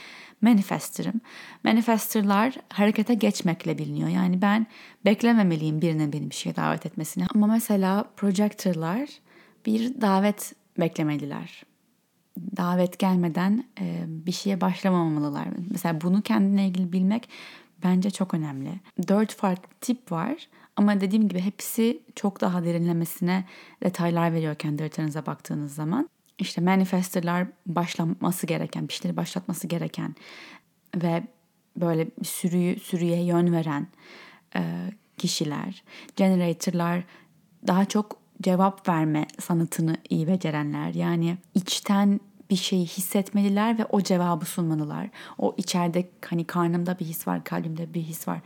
manifester'ım. 0.42 1.22
Manifester'lar 1.64 2.56
harekete 2.70 3.14
geçmekle 3.14 3.78
biliniyor. 3.78 4.10
Yani 4.10 4.42
ben 4.42 4.68
beklememeliyim 5.06 5.82
birinin 5.82 6.14
beni 6.14 6.30
bir 6.30 6.36
şeye 6.36 6.56
davet 6.56 6.86
etmesini. 6.86 7.26
Ama 7.36 7.48
mesela 7.48 8.06
projector'lar 8.18 9.10
bir 9.66 10.02
davet 10.02 10.54
beklemeliler. 10.80 11.64
Davet 12.58 13.00
gelmeden 13.00 13.64
e, 13.82 14.04
bir 14.08 14.32
şeye 14.32 14.62
başlamamalılar. 14.62 15.48
Mesela 15.72 16.02
bunu 16.02 16.22
kendine 16.22 16.68
ilgili 16.68 16.94
bilmek 16.94 17.30
bence 17.84 18.12
çok 18.12 18.34
önemli. 18.34 18.72
Dört 19.08 19.34
farklı 19.36 19.70
tip 19.82 20.12
var 20.12 20.48
ama 20.80 21.02
dediğim 21.02 21.30
gibi 21.30 21.40
hepsi 21.40 22.02
çok 22.16 22.42
daha 22.42 22.64
derinlemesine 22.64 23.46
detaylar 23.84 24.34
veriyor 24.34 24.56
kendi 24.56 24.84
haritanıza 24.84 25.26
baktığınız 25.26 25.76
zaman. 25.76 26.10
İşte 26.38 26.62
manifesterlar 26.62 27.48
başlaması 27.66 28.48
gereken, 28.48 28.88
bir 28.88 28.94
şeyleri 28.94 29.18
başlatması 29.18 29.68
gereken 29.68 30.16
ve 30.96 31.24
böyle 31.78 32.08
sürüyü, 32.24 32.80
sürüye 32.80 33.24
yön 33.24 33.54
veren 33.54 33.88
e, 34.56 34.62
kişiler. 35.18 35.84
Generatorlar 36.16 37.04
daha 37.68 37.86
çok 37.86 38.18
cevap 38.42 38.90
verme 38.90 39.28
sanatını 39.40 39.98
iyi 40.10 40.28
becerenler. 40.28 40.94
Yani 40.94 41.38
içten 41.56 42.20
bir 42.50 42.56
şeyi 42.56 42.86
hissetmeliler 42.86 43.80
ve 43.80 43.86
o 43.86 44.02
cevabı 44.02 44.46
sunmalılar. 44.46 45.10
O 45.38 45.56
içeride 45.58 46.10
hani 46.26 46.46
karnımda 46.46 47.00
bir 47.00 47.06
his 47.06 47.28
var, 47.28 47.44
kalbimde 47.44 47.94
bir 47.94 48.02
his 48.02 48.28
var 48.28 48.42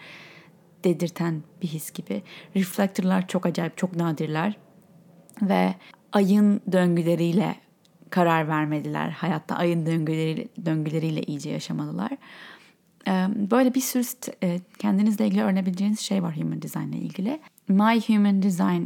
dedirten 0.83 1.43
bir 1.61 1.67
his 1.67 1.91
gibi. 1.91 2.23
Reflectorlar 2.55 3.27
çok 3.27 3.45
acayip, 3.45 3.77
çok 3.77 3.95
nadirler. 3.95 4.57
Ve 5.41 5.75
ayın 6.11 6.61
döngüleriyle 6.71 7.55
karar 8.09 8.47
vermediler. 8.47 9.09
Hayatta 9.09 9.55
ayın 9.55 9.85
döngüleriyle, 9.85 10.47
döngüleriyle 10.65 11.21
iyice 11.23 11.49
yaşamalılar. 11.49 12.11
Böyle 13.51 13.73
bir 13.73 13.81
sürü 13.81 14.03
kendinizle 14.79 15.27
ilgili 15.27 15.43
öğrenebileceğiniz 15.43 15.99
şey 15.99 16.23
var 16.23 16.37
Human 16.37 16.61
Design 16.61 16.91
ile 16.91 16.97
ilgili. 16.97 17.39
My 17.67 18.01
Human 18.07 18.43
Design 18.43 18.83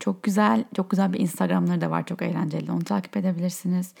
çok 0.00 0.22
güzel, 0.22 0.64
çok 0.76 0.90
güzel 0.90 1.12
bir 1.12 1.20
Instagramları 1.20 1.80
da 1.80 1.90
var. 1.90 2.06
Çok 2.06 2.22
eğlenceli. 2.22 2.72
Onu 2.72 2.84
takip 2.84 3.16
edebilirsiniz. 3.16 3.94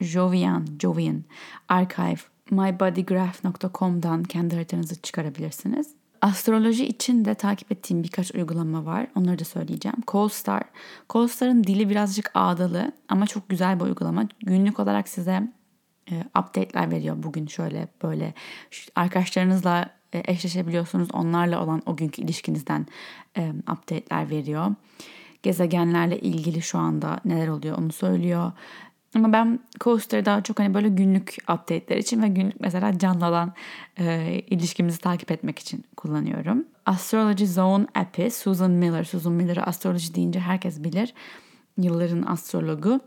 Jovian, 0.00 0.66
Jovian 0.80 1.24
Archive 1.68 2.20
mybodygraph.com'dan 2.50 4.22
kendi 4.22 4.54
haritanızı 4.54 5.02
çıkarabilirsiniz. 5.02 5.94
Astroloji 6.26 6.86
için 6.86 7.24
de 7.24 7.34
takip 7.34 7.72
ettiğim 7.72 8.02
birkaç 8.02 8.34
uygulama 8.34 8.86
var. 8.86 9.06
Onları 9.14 9.38
da 9.38 9.44
söyleyeceğim. 9.44 9.96
CoStar. 10.06 10.62
CoStar'ın 11.10 11.64
dili 11.64 11.90
birazcık 11.90 12.30
ağdalı 12.34 12.92
ama 13.08 13.26
çok 13.26 13.48
güzel 13.48 13.80
bir 13.80 13.84
uygulama. 13.84 14.28
Günlük 14.40 14.80
olarak 14.80 15.08
size 15.08 15.52
e, 16.10 16.24
update'ler 16.38 16.90
veriyor. 16.90 17.16
Bugün 17.22 17.46
şöyle 17.46 17.88
böyle 18.02 18.34
arkadaşlarınızla 18.94 19.90
e, 20.12 20.22
eşleşebiliyorsunuz. 20.32 21.08
Onlarla 21.12 21.64
olan 21.64 21.82
o 21.86 21.96
günkü 21.96 22.22
ilişkinizden 22.22 22.86
e, 23.36 23.52
update'ler 23.72 24.30
veriyor. 24.30 24.74
Gezegenlerle 25.42 26.18
ilgili 26.20 26.62
şu 26.62 26.78
anda 26.78 27.20
neler 27.24 27.48
oluyor 27.48 27.78
onu 27.78 27.92
söylüyor. 27.92 28.52
Ama 29.16 29.32
ben 29.32 29.60
Coaster'ı 29.80 30.24
daha 30.24 30.42
çok 30.42 30.58
hani 30.58 30.74
böyle 30.74 30.88
günlük 30.88 31.36
update'ler 31.42 31.96
için 31.96 32.22
ve 32.22 32.28
günlük 32.28 32.60
mesela 32.60 32.98
canlı 32.98 33.26
olan 33.26 33.52
e, 33.98 34.34
ilişkimizi 34.50 34.98
takip 34.98 35.30
etmek 35.30 35.58
için 35.58 35.84
kullanıyorum. 35.96 36.64
Astrology 36.86 37.44
Zone 37.44 37.86
app'i 37.94 38.30
Susan 38.30 38.70
Miller. 38.70 39.04
Susan 39.04 39.32
Miller'ı 39.32 39.62
astroloji 39.62 40.14
deyince 40.14 40.40
herkes 40.40 40.84
bilir. 40.84 41.14
Yılların 41.78 42.22
astrologu. 42.22 43.00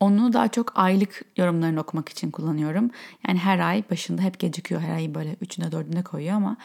Onu 0.00 0.32
daha 0.32 0.48
çok 0.48 0.72
aylık 0.74 1.24
yorumlarını 1.36 1.80
okumak 1.80 2.08
için 2.08 2.30
kullanıyorum. 2.30 2.90
Yani 3.28 3.38
her 3.38 3.58
ay 3.58 3.84
başında 3.90 4.22
hep 4.22 4.38
gecikiyor. 4.38 4.80
Her 4.80 4.94
ay 4.94 5.14
böyle 5.14 5.36
üçüne 5.40 5.72
dördüne 5.72 6.02
koyuyor 6.02 6.34
ama 6.34 6.56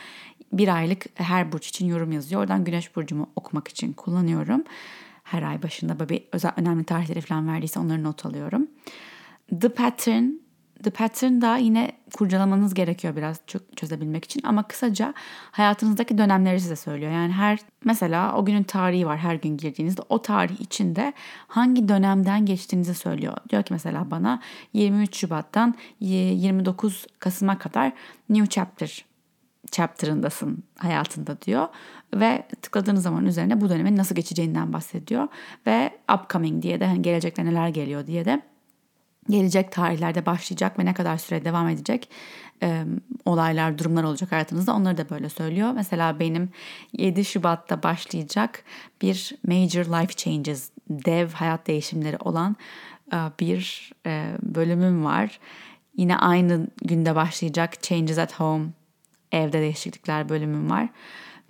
bir 0.53 0.75
aylık 0.75 1.05
her 1.13 1.51
burç 1.51 1.67
için 1.67 1.87
yorum 1.87 2.11
yazıyor. 2.11 2.41
Oradan 2.41 2.63
güneş 2.63 2.95
burcumu 2.95 3.29
okumak 3.35 3.67
için 3.67 3.93
kullanıyorum 3.93 4.63
her 5.27 5.43
ay 5.43 5.63
başında 5.63 5.99
böyle 5.99 6.23
özel 6.31 6.51
önemli 6.57 6.83
tarihleri 6.83 7.21
falan 7.21 7.47
verdiyse 7.47 7.79
onları 7.79 8.03
not 8.03 8.25
alıyorum. 8.25 8.67
The 9.61 9.69
Pattern 9.69 10.25
The 10.83 10.89
Pattern 10.89 11.41
da 11.41 11.57
yine 11.57 11.91
kurcalamanız 12.13 12.73
gerekiyor 12.73 13.15
biraz 13.15 13.37
çözebilmek 13.75 14.25
için 14.25 14.41
ama 14.43 14.63
kısaca 14.63 15.13
hayatınızdaki 15.51 16.17
dönemleri 16.17 16.61
size 16.61 16.75
söylüyor. 16.75 17.11
Yani 17.11 17.33
her 17.33 17.59
mesela 17.85 18.37
o 18.37 18.45
günün 18.45 18.63
tarihi 18.63 19.05
var 19.05 19.17
her 19.17 19.35
gün 19.35 19.57
girdiğinizde 19.57 20.01
o 20.09 20.21
tarih 20.21 20.61
içinde 20.61 21.13
hangi 21.47 21.87
dönemden 21.87 22.45
geçtiğinizi 22.45 22.93
söylüyor. 22.93 23.37
Diyor 23.49 23.63
ki 23.63 23.73
mesela 23.73 24.11
bana 24.11 24.41
23 24.73 25.17
Şubat'tan 25.17 25.75
29 25.99 27.05
Kasım'a 27.19 27.57
kadar 27.57 27.91
New 28.29 28.49
Chapter 28.49 29.05
chapter'ındasın 29.71 30.63
hayatında 30.77 31.41
diyor 31.41 31.67
ve 32.13 32.43
tıkladığınız 32.61 33.03
zaman 33.03 33.25
üzerine 33.25 33.61
bu 33.61 33.69
dönemin 33.69 33.97
nasıl 33.97 34.15
geçeceğinden 34.15 34.73
bahsediyor 34.73 35.27
ve 35.67 35.91
upcoming 36.13 36.63
diye 36.63 36.79
de 36.79 36.85
hani 36.85 37.01
gelecekte 37.01 37.45
neler 37.45 37.67
geliyor 37.67 38.07
diye 38.07 38.25
de 38.25 38.41
gelecek 39.29 39.71
tarihlerde 39.71 40.25
başlayacak 40.25 40.79
ve 40.79 40.85
ne 40.85 40.93
kadar 40.93 41.17
süre 41.17 41.45
devam 41.45 41.69
edecek 41.69 42.09
e, 42.63 42.83
olaylar, 43.25 43.77
durumlar 43.77 44.03
olacak 44.03 44.31
hayatınızda 44.31 44.73
onları 44.75 44.97
da 44.97 45.09
böyle 45.09 45.29
söylüyor. 45.29 45.71
Mesela 45.75 46.19
benim 46.19 46.49
7 46.93 47.25
Şubat'ta 47.25 47.83
başlayacak 47.83 48.63
bir 49.01 49.35
major 49.47 49.85
life 49.85 50.13
changes, 50.13 50.71
dev 50.89 51.29
hayat 51.29 51.67
değişimleri 51.67 52.17
olan 52.17 52.55
e, 53.13 53.17
bir 53.39 53.91
e, 54.05 54.31
bölümüm 54.41 55.05
var. 55.05 55.39
Yine 55.97 56.17
aynı 56.17 56.67
günde 56.85 57.15
başlayacak 57.15 57.83
Changes 57.83 58.17
at 58.17 58.39
Home 58.39 58.65
evde 59.31 59.61
değişiklikler 59.61 60.29
bölümüm 60.29 60.69
var. 60.69 60.89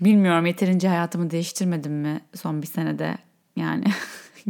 Bilmiyorum 0.02 0.46
yeterince 0.46 0.88
hayatımı 0.88 1.32
değiştirmedim 1.32 1.94
mi 1.94 2.22
son 2.36 2.62
bir 2.62 2.68
senede 2.68 3.18
yani. 3.56 3.86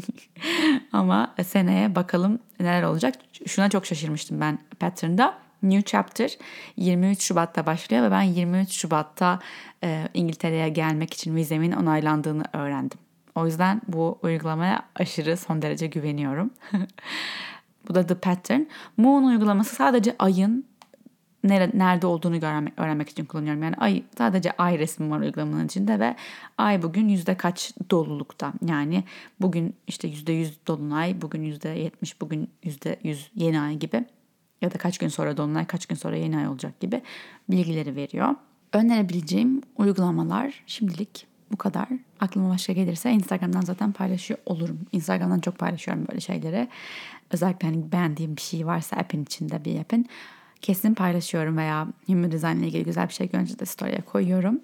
Ama 0.92 1.36
seneye 1.44 1.96
bakalım 1.96 2.40
neler 2.60 2.84
olacak. 2.84 3.16
Şuna 3.48 3.70
çok 3.70 3.86
şaşırmıştım 3.86 4.42
ben 4.42 4.60
pattern'da. 4.80 5.38
New 5.64 5.82
Chapter 5.82 6.38
23 6.78 7.22
Şubat'ta 7.22 7.66
başlıyor 7.66 8.04
ve 8.04 8.12
ben 8.12 8.22
23 8.22 8.72
Şubat'ta 8.72 9.40
e, 9.84 10.08
İngiltere'ye 10.14 10.70
gelmek 10.70 11.14
için 11.14 11.36
vizemin 11.36 11.72
onaylandığını 11.72 12.44
öğrendim. 12.54 13.00
O 13.36 13.46
yüzden 13.46 13.82
bu 13.88 14.20
uygulamaya 14.24 14.84
aşırı 14.96 15.38
son 15.38 15.62
derece 15.62 15.88
güveniyorum. 15.88 16.52
bu 17.90 17.96
da 17.96 18.06
The 18.06 18.16
Pattern. 18.16 18.62
Moon 18.98 19.24
uygulaması 19.24 19.76
sadece 19.76 20.16
ayın 20.20 20.66
nerede 21.44 22.08
olduğunu 22.08 22.36
öğrenmek, 22.36 22.74
öğrenmek 22.80 23.10
için 23.10 23.26
kullanıyorum. 23.26 23.64
Yani 23.64 23.76
ay 23.76 24.04
sadece 24.18 24.52
ay 24.52 24.80
resmi 24.80 25.10
var 25.10 25.20
uygulamanın 25.20 25.66
içinde 25.66 26.00
ve 26.00 26.16
ay 26.58 26.84
bugün 26.84 27.10
yüzde 27.10 27.38
kaç 27.38 27.74
dolulukta. 27.92 28.54
Yani 28.68 29.04
bugün 29.42 29.76
işte 29.88 30.08
yüzde 30.08 30.32
yüz 30.32 30.68
dolunay, 30.68 31.22
bugün 31.22 31.44
yüzde 31.44 31.70
yetmiş, 31.70 32.22
bugün 32.22 32.50
yüzde 32.64 33.00
yüz 33.04 33.32
yeni 33.36 33.62
ay 33.62 33.76
gibi 33.76 34.06
ya 34.62 34.74
da 34.74 34.78
kaç 34.78 34.98
gün 34.98 35.08
sonra 35.08 35.38
dolunay, 35.38 35.66
kaç 35.66 35.86
gün 35.86 35.96
sonra 35.96 36.16
yeni 36.16 36.38
ay 36.38 36.48
olacak 36.48 36.80
gibi 36.80 37.02
bilgileri 37.50 37.96
veriyor. 37.96 38.36
Önerebileceğim 38.74 39.62
uygulamalar 39.78 40.64
şimdilik 40.68 41.28
bu 41.52 41.58
kadar. 41.58 41.88
Aklıma 42.20 42.50
başka 42.50 42.74
gelirse 42.74 43.12
Instagram'dan 43.12 43.62
zaten 43.62 43.92
paylaşıyor 43.92 44.40
olurum. 44.46 44.80
Instagram'dan 44.92 45.40
çok 45.40 45.58
paylaşıyorum 45.58 46.06
böyle 46.08 46.20
şeyleri. 46.20 46.68
Özellikle 47.32 47.68
hani 47.68 47.92
beğendiğim 47.92 48.36
bir 48.36 48.42
şey 48.42 48.66
varsa 48.66 48.96
app'in 48.96 49.24
içinde 49.24 49.66
bir 49.66 49.80
app'in 49.80 50.08
kesin 50.62 50.94
paylaşıyorum 50.94 51.58
veya 51.58 51.88
human 52.08 52.32
design 52.32 52.58
ile 52.58 52.68
ilgili 52.68 52.84
güzel 52.84 53.08
bir 53.08 53.14
şey 53.14 53.30
görünce 53.30 53.60
de 53.60 53.66
story'e 53.66 54.02
koyuyorum. 54.02 54.60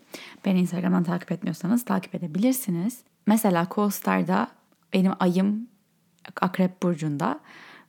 Beni 0.46 0.60
Instagram'dan 0.60 1.04
takip 1.04 1.32
etmiyorsanız 1.32 1.86
takip 1.86 2.16
edebilirsiniz. 2.16 3.02
Mesela 3.28 3.68
CoStar'da 3.76 4.48
benim 4.94 5.12
ayım 5.20 5.68
Akrep 6.42 6.84
Burcu'nda 6.84 7.40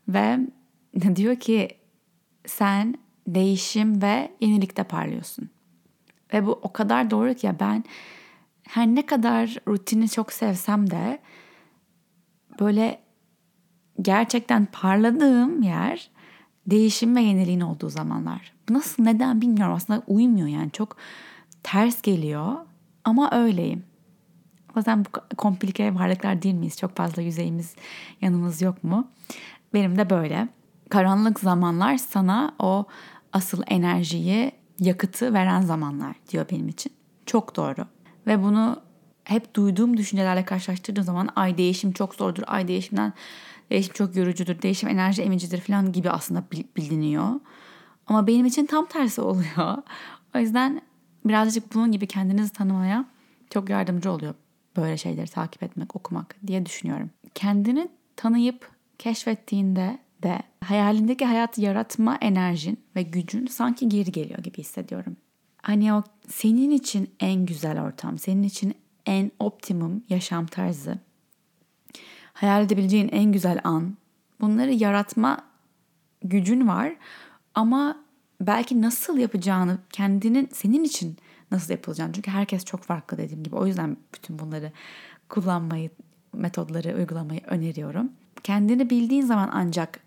ve 0.09 0.39
diyor 1.17 1.37
ki 1.37 1.69
sen 2.47 2.95
değişim 3.27 4.03
ve 4.03 4.33
yenilikte 4.41 4.85
parlıyorsun. 4.85 5.51
Ve 6.33 6.47
bu 6.47 6.53
o 6.63 6.73
kadar 6.73 7.11
doğru 7.11 7.35
ki 7.35 7.47
ya 7.47 7.61
ben 7.61 7.85
her 8.63 8.87
ne 8.87 9.07
kadar 9.07 9.57
rutini 9.69 10.09
çok 10.09 10.33
sevsem 10.33 10.91
de 10.91 11.19
böyle 12.61 13.01
gerçekten 14.03 14.67
parladığım 14.67 15.63
yer 15.63 16.11
değişim 16.67 17.17
ve 17.17 17.21
yeniliğin 17.21 17.61
olduğu 17.61 17.89
zamanlar. 17.89 18.53
Nasıl 18.71 19.03
neden 19.03 19.41
bilmiyorum 19.41 19.75
aslında 19.75 20.03
uymuyor 20.07 20.49
yani 20.49 20.71
çok 20.71 20.97
ters 21.63 22.03
geliyor 22.03 22.57
ama 23.05 23.31
öyleyim. 23.33 23.85
Yüzden 24.77 25.05
bu 25.05 25.37
komplike 25.37 25.95
varlıklar 25.95 26.43
değil 26.43 26.55
miyiz? 26.55 26.79
Çok 26.79 26.97
fazla 26.97 27.23
yüzeyimiz 27.23 27.75
yanımız 28.21 28.63
yok 28.63 28.85
mu? 28.85 29.09
Benim 29.75 29.99
de 29.99 30.11
böyle. 30.11 30.49
Karanlık 30.91 31.41
zamanlar 31.41 31.97
sana 31.97 32.55
o 32.59 32.87
asıl 33.33 33.63
enerjiyi, 33.67 34.53
yakıtı 34.81 35.35
veren 35.35 35.61
zamanlar 35.61 36.17
diyor 36.31 36.47
benim 36.51 36.69
için. 36.69 36.93
Çok 37.27 37.57
doğru. 37.57 37.87
Ve 38.27 38.43
bunu 38.43 38.81
hep 39.25 39.55
duyduğum 39.55 39.97
düşüncelerle 39.97 40.45
karşılaştırdığım 40.45 41.05
zaman 41.05 41.29
ay 41.37 41.59
değişim 41.59 41.93
çok 41.93 42.15
zordur, 42.15 42.43
ay 42.47 42.69
değişimden 42.69 43.13
değişim 43.71 43.93
çok 43.93 44.17
yorucudur, 44.17 44.63
değişim 44.63 44.89
enerji 44.89 45.23
emicidir 45.23 45.61
falan 45.61 45.93
gibi 45.93 46.11
aslında 46.11 46.45
biliniyor. 46.77 47.41
Ama 48.07 48.27
benim 48.27 48.47
için 48.47 48.67
tam 48.67 48.87
tersi 48.87 49.21
oluyor. 49.21 49.77
O 50.37 50.39
yüzden 50.39 50.83
birazcık 51.25 51.75
bunun 51.75 51.93
gibi 51.93 52.07
kendinizi 52.07 52.53
tanımaya 52.53 53.05
çok 53.51 53.69
yardımcı 53.69 54.11
oluyor 54.13 54.35
böyle 54.77 54.97
şeyleri 54.97 55.31
takip 55.31 55.63
etmek, 55.63 55.97
okumak 55.97 56.37
diye 56.47 56.67
düşünüyorum. 56.67 57.11
Kendini 57.35 57.89
tanıyıp 58.17 58.71
keşfettiğinde 58.99 59.99
de 60.23 60.39
hayalindeki 60.61 61.25
hayatı 61.25 61.61
yaratma 61.61 62.17
enerjin 62.21 62.81
ve 62.97 63.03
gücün 63.03 63.47
sanki 63.47 63.89
geri 63.89 64.13
geliyor 64.13 64.39
gibi 64.39 64.59
hissediyorum. 64.59 65.17
Hani 65.63 65.93
o 65.93 66.03
senin 66.29 66.71
için 66.71 67.11
en 67.21 67.47
güzel 67.47 67.83
ortam, 67.83 68.19
senin 68.19 68.43
için 68.43 68.75
en 69.07 69.31
optimum 69.39 70.03
yaşam 70.09 70.47
tarzı, 70.47 70.99
hayal 72.35 72.63
edebileceğin 72.63 73.09
en 73.09 73.33
güzel 73.33 73.61
an, 73.65 73.97
bunları 74.41 74.73
yaratma 74.73 75.39
gücün 76.23 76.69
var 76.69 76.97
ama 77.55 77.97
belki 78.41 78.83
nasıl 78.83 79.19
yapacağını 79.19 79.79
kendinin 79.93 80.49
senin 80.53 80.85
için 80.85 81.17
nasıl 81.51 81.73
yapılacağını 81.73 82.13
çünkü 82.13 82.31
herkes 82.31 82.65
çok 82.65 82.83
farklı 82.83 83.19
dediğim 83.19 83.43
gibi 83.43 83.57
o 83.57 83.67
yüzden 83.67 83.97
bütün 84.15 84.39
bunları 84.39 84.73
kullanmayı 85.29 85.91
metodları 86.33 86.97
uygulamayı 86.97 87.41
öneriyorum. 87.47 88.13
Kendini 88.43 88.91
bildiğin 88.91 89.23
zaman 89.23 89.51
ancak 89.53 90.01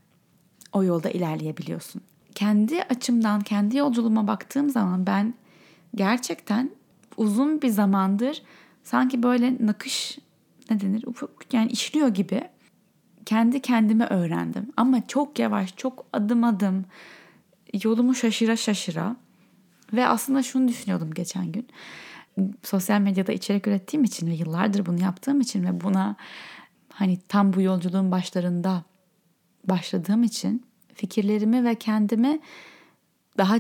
o 0.74 0.84
yolda 0.84 1.10
ilerleyebiliyorsun. 1.10 2.02
Kendi 2.36 2.84
açımdan, 2.84 3.42
kendi 3.42 3.78
yolculuğuma 3.78 4.28
baktığım 4.28 4.70
zaman 4.70 5.06
ben 5.08 5.34
gerçekten 5.96 6.72
uzun 7.18 7.62
bir 7.62 7.70
zamandır 7.70 8.42
sanki 8.84 9.24
böyle 9.24 9.58
nakış 9.60 10.20
ne 10.72 10.80
denir 10.80 11.06
yani 11.52 11.72
işliyor 11.72 12.08
gibi 12.08 12.42
kendi 13.26 13.62
kendime 13.62 14.06
öğrendim. 14.06 14.72
Ama 14.78 15.08
çok 15.08 15.40
yavaş, 15.40 15.76
çok 15.76 16.06
adım 16.14 16.44
adım 16.44 16.86
yolumu 17.84 18.16
şaşıra 18.16 18.56
şaşıra 18.56 19.16
ve 19.94 20.08
aslında 20.08 20.44
şunu 20.44 20.68
düşünüyordum 20.68 21.14
geçen 21.14 21.52
gün. 21.52 21.68
Sosyal 22.64 23.02
medyada 23.02 23.32
içerik 23.32 23.68
ürettiğim 23.68 24.04
için 24.04 24.28
ve 24.28 24.34
yıllardır 24.34 24.86
bunu 24.86 25.02
yaptığım 25.02 25.42
için 25.42 25.66
ve 25.66 25.82
buna 25.82 26.16
hani 26.94 27.20
tam 27.28 27.54
bu 27.54 27.62
yolculuğun 27.62 28.12
başlarında 28.12 28.84
başladığım 29.70 30.24
için 30.24 30.66
fikirlerimi 30.94 31.64
ve 31.64 31.76
kendimi 31.76 32.40
daha 33.38 33.58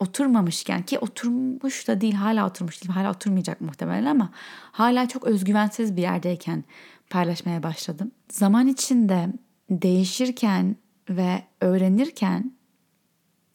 oturmamışken 0.00 0.82
ki 0.82 0.98
oturmuş 0.98 1.88
da 1.88 2.00
değil 2.00 2.14
hala 2.14 2.46
oturmuş 2.46 2.82
değil 2.82 2.92
hala 2.92 3.10
oturmayacak 3.10 3.60
muhtemelen 3.60 4.06
ama 4.06 4.30
hala 4.72 5.08
çok 5.08 5.24
özgüvensiz 5.24 5.96
bir 5.96 6.02
yerdeyken 6.02 6.64
paylaşmaya 7.10 7.62
başladım. 7.62 8.10
Zaman 8.30 8.66
içinde 8.66 9.28
değişirken 9.70 10.76
ve 11.10 11.42
öğrenirken 11.60 12.52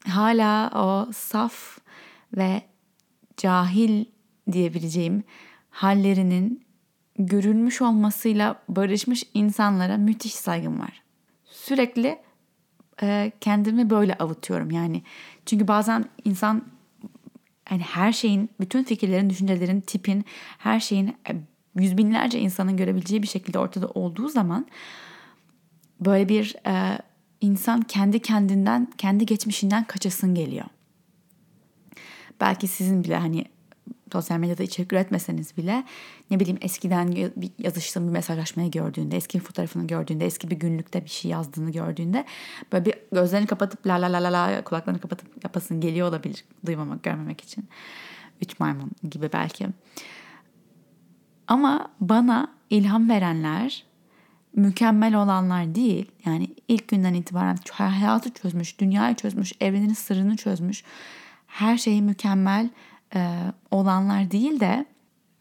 hala 0.06 0.70
o 0.74 1.12
saf 1.12 1.78
ve 2.36 2.62
cahil 3.36 4.04
diyebileceğim 4.52 5.24
hallerinin 5.70 6.64
görülmüş 7.18 7.82
olmasıyla 7.82 8.62
barışmış 8.68 9.24
insanlara 9.34 9.96
müthiş 9.96 10.34
saygım 10.34 10.80
var. 10.80 11.02
Sürekli 11.44 12.18
e, 13.02 13.32
kendimi 13.40 13.90
böyle 13.90 14.14
avutuyorum 14.14 14.70
yani. 14.70 15.02
Çünkü 15.46 15.68
bazen 15.68 16.04
insan 16.24 16.62
yani 17.70 17.82
her 17.82 18.12
şeyin, 18.12 18.50
bütün 18.60 18.84
fikirlerin, 18.84 19.30
düşüncelerin, 19.30 19.80
tipin, 19.80 20.24
her 20.58 20.80
şeyin 20.80 21.08
e, 21.08 21.32
yüz 21.78 21.96
binlerce 21.96 22.38
insanın 22.38 22.76
görebileceği 22.76 23.22
bir 23.22 23.28
şekilde 23.28 23.58
ortada 23.58 23.88
olduğu 23.88 24.28
zaman 24.28 24.66
böyle 26.00 26.28
bir 26.28 26.56
e, 26.66 26.98
insan 27.40 27.82
kendi 27.82 28.20
kendinden, 28.20 28.88
kendi 28.98 29.26
geçmişinden 29.26 29.84
kaçasın 29.84 30.34
geliyor. 30.34 30.66
Belki 32.40 32.68
sizin 32.68 33.04
bile 33.04 33.16
hani 33.16 33.44
sosyal 34.12 34.38
medyada 34.38 34.62
içerik 34.62 34.92
üretmeseniz 34.92 35.56
bile 35.56 35.84
ne 36.30 36.40
bileyim 36.40 36.58
eskiden 36.60 37.32
yazıştığım 37.58 38.06
bir 38.06 38.12
mesajlaşmayı 38.12 38.70
gördüğünde, 38.70 39.16
eski 39.16 39.38
bir 39.38 39.44
fotoğrafını 39.44 39.86
gördüğünde, 39.86 40.26
eski 40.26 40.50
bir 40.50 40.56
günlükte 40.56 41.04
bir 41.04 41.10
şey 41.10 41.30
yazdığını 41.30 41.70
gördüğünde 41.70 42.24
böyle 42.72 42.84
bir 42.84 42.94
gözlerini 43.12 43.46
kapatıp 43.46 43.86
la 43.86 43.94
la 43.94 44.12
la 44.12 44.22
la 44.22 44.32
la 44.32 44.64
kulaklarını 44.64 45.00
kapatıp 45.00 45.44
yapasın 45.44 45.80
geliyor 45.80 46.08
olabilir 46.08 46.44
duymamak, 46.66 47.02
görmemek 47.02 47.40
için. 47.40 47.68
Üç 48.42 48.60
maymun 48.60 48.90
gibi 49.10 49.30
belki. 49.32 49.66
Ama 51.46 51.88
bana 52.00 52.52
ilham 52.70 53.08
verenler 53.08 53.84
mükemmel 54.56 55.14
olanlar 55.14 55.74
değil. 55.74 56.10
Yani 56.24 56.48
ilk 56.68 56.88
günden 56.88 57.14
itibaren 57.14 57.58
hayatı 57.72 58.30
çözmüş, 58.30 58.80
dünyayı 58.80 59.14
çözmüş, 59.14 59.52
evrenin 59.60 59.94
sırrını 59.94 60.36
çözmüş. 60.36 60.84
Her 61.46 61.78
şeyi 61.78 62.02
mükemmel 62.02 62.70
e, 63.14 63.36
olanlar 63.70 64.30
değil 64.30 64.60
de 64.60 64.86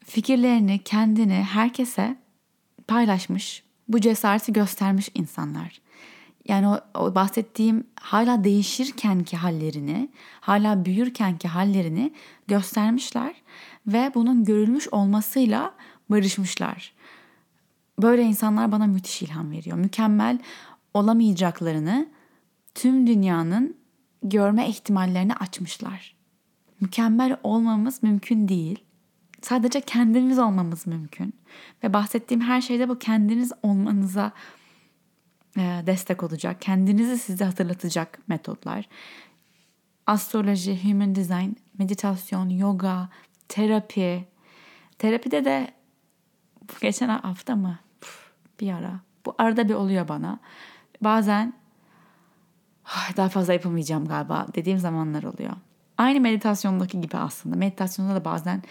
fikirlerini, 0.06 0.80
kendini 0.80 1.34
herkese 1.34 2.18
paylaşmış, 2.88 3.64
bu 3.88 4.02
cesareti 4.02 4.54
göstermiş 4.54 5.10
insanlar. 5.16 5.82
Yani 6.48 6.68
o, 6.68 6.80
o 6.96 7.16
bahsettiğim 7.16 7.84
hala 8.00 8.44
değişirken 8.44 9.24
ki 9.24 9.38
hallerini, 9.38 10.10
hala 10.42 10.86
büyürken 10.86 11.38
ki 11.38 11.48
hallerini 11.48 12.14
göstermişler 12.48 13.36
ve 13.88 14.12
bunun 14.16 14.46
görülmüş 14.46 14.88
olmasıyla 14.88 15.74
barışmışlar. 16.10 16.94
Böyle 18.02 18.24
insanlar 18.24 18.72
bana 18.72 18.88
müthiş 18.88 19.22
ilham 19.22 19.52
veriyor. 19.52 19.78
Mükemmel 19.78 20.40
olamayacaklarını 20.94 22.08
tüm 22.76 23.08
dünyanın 23.08 23.78
görme 24.24 24.70
ihtimallerini 24.70 25.36
açmışlar. 25.36 26.19
Mükemmel 26.82 27.38
olmamız 27.44 28.04
mümkün 28.04 28.48
değil. 28.48 28.84
Sadece 29.42 29.82
kendimiz 29.82 30.40
olmamız 30.40 30.88
mümkün. 30.88 31.34
Ve 31.84 31.94
bahsettiğim 31.94 32.42
her 32.42 32.62
şeyde 32.62 32.90
bu 32.90 33.00
kendiniz 33.00 33.52
olmanıza 33.64 34.32
e, 35.58 35.84
destek 35.86 36.24
olacak. 36.24 36.62
Kendinizi 36.62 37.18
size 37.18 37.46
hatırlatacak 37.46 38.20
metotlar. 38.28 38.90
Astroloji, 40.08 40.84
human 40.84 41.16
design, 41.16 41.52
meditasyon, 41.78 42.50
yoga, 42.50 43.10
terapi. 43.50 44.28
Terapide 44.98 45.46
de 45.46 45.74
geçen 46.82 47.10
hafta 47.10 47.56
mı? 47.56 47.80
bir 48.60 48.74
ara. 48.74 49.00
Bu 49.26 49.36
arada 49.38 49.70
bir 49.70 49.74
oluyor 49.74 50.08
bana. 50.08 50.40
Bazen 51.02 51.54
daha 53.18 53.30
fazla 53.30 53.54
yapamayacağım 53.54 54.08
galiba 54.08 54.48
dediğim 54.56 54.80
zamanlar 54.80 55.24
oluyor. 55.24 55.54
Aynı 56.00 56.20
meditasyondaki 56.22 57.02
gibi 57.02 57.18
aslında. 57.18 57.56
Meditasyonda 57.56 58.16
da 58.16 58.26
bazen 58.26 58.64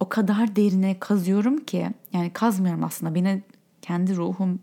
o 0.00 0.08
kadar 0.08 0.56
derine 0.56 0.98
kazıyorum 1.00 1.64
ki 1.64 1.88
yani 2.12 2.32
kazmıyorum 2.32 2.84
aslında. 2.84 3.14
Beni 3.14 3.42
kendi 3.82 4.16
ruhum 4.16 4.60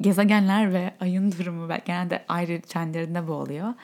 gezegenler 0.00 0.72
ve 0.72 0.94
ayın 1.00 1.32
durumu 1.32 1.68
genelde 1.86 2.24
ayrı 2.28 2.60
çenlerinde 2.60 3.28
bu 3.28 3.32
oluyor. 3.32 3.74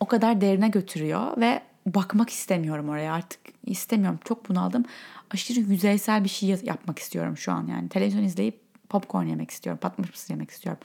O 0.00 0.06
kadar 0.06 0.40
derine 0.40 0.68
götürüyor 0.68 1.36
ve 1.40 1.62
bakmak 1.86 2.30
istemiyorum 2.30 2.88
oraya 2.88 3.14
artık 3.14 3.40
istemiyorum. 3.66 4.18
Çok 4.24 4.48
bunaldım. 4.48 4.84
Aşırı 5.30 5.60
yüzeysel 5.60 6.24
bir 6.24 6.28
şey 6.28 6.48
yapmak 6.48 6.98
istiyorum 6.98 7.36
şu 7.36 7.52
an 7.52 7.66
yani. 7.66 7.88
Televizyon 7.88 8.22
izleyip 8.22 8.60
popcorn 8.88 9.26
yemek 9.26 9.50
istiyorum, 9.50 9.78
patmış 9.82 10.10
mısır 10.10 10.30
yemek 10.30 10.50
istiyorum 10.50 10.80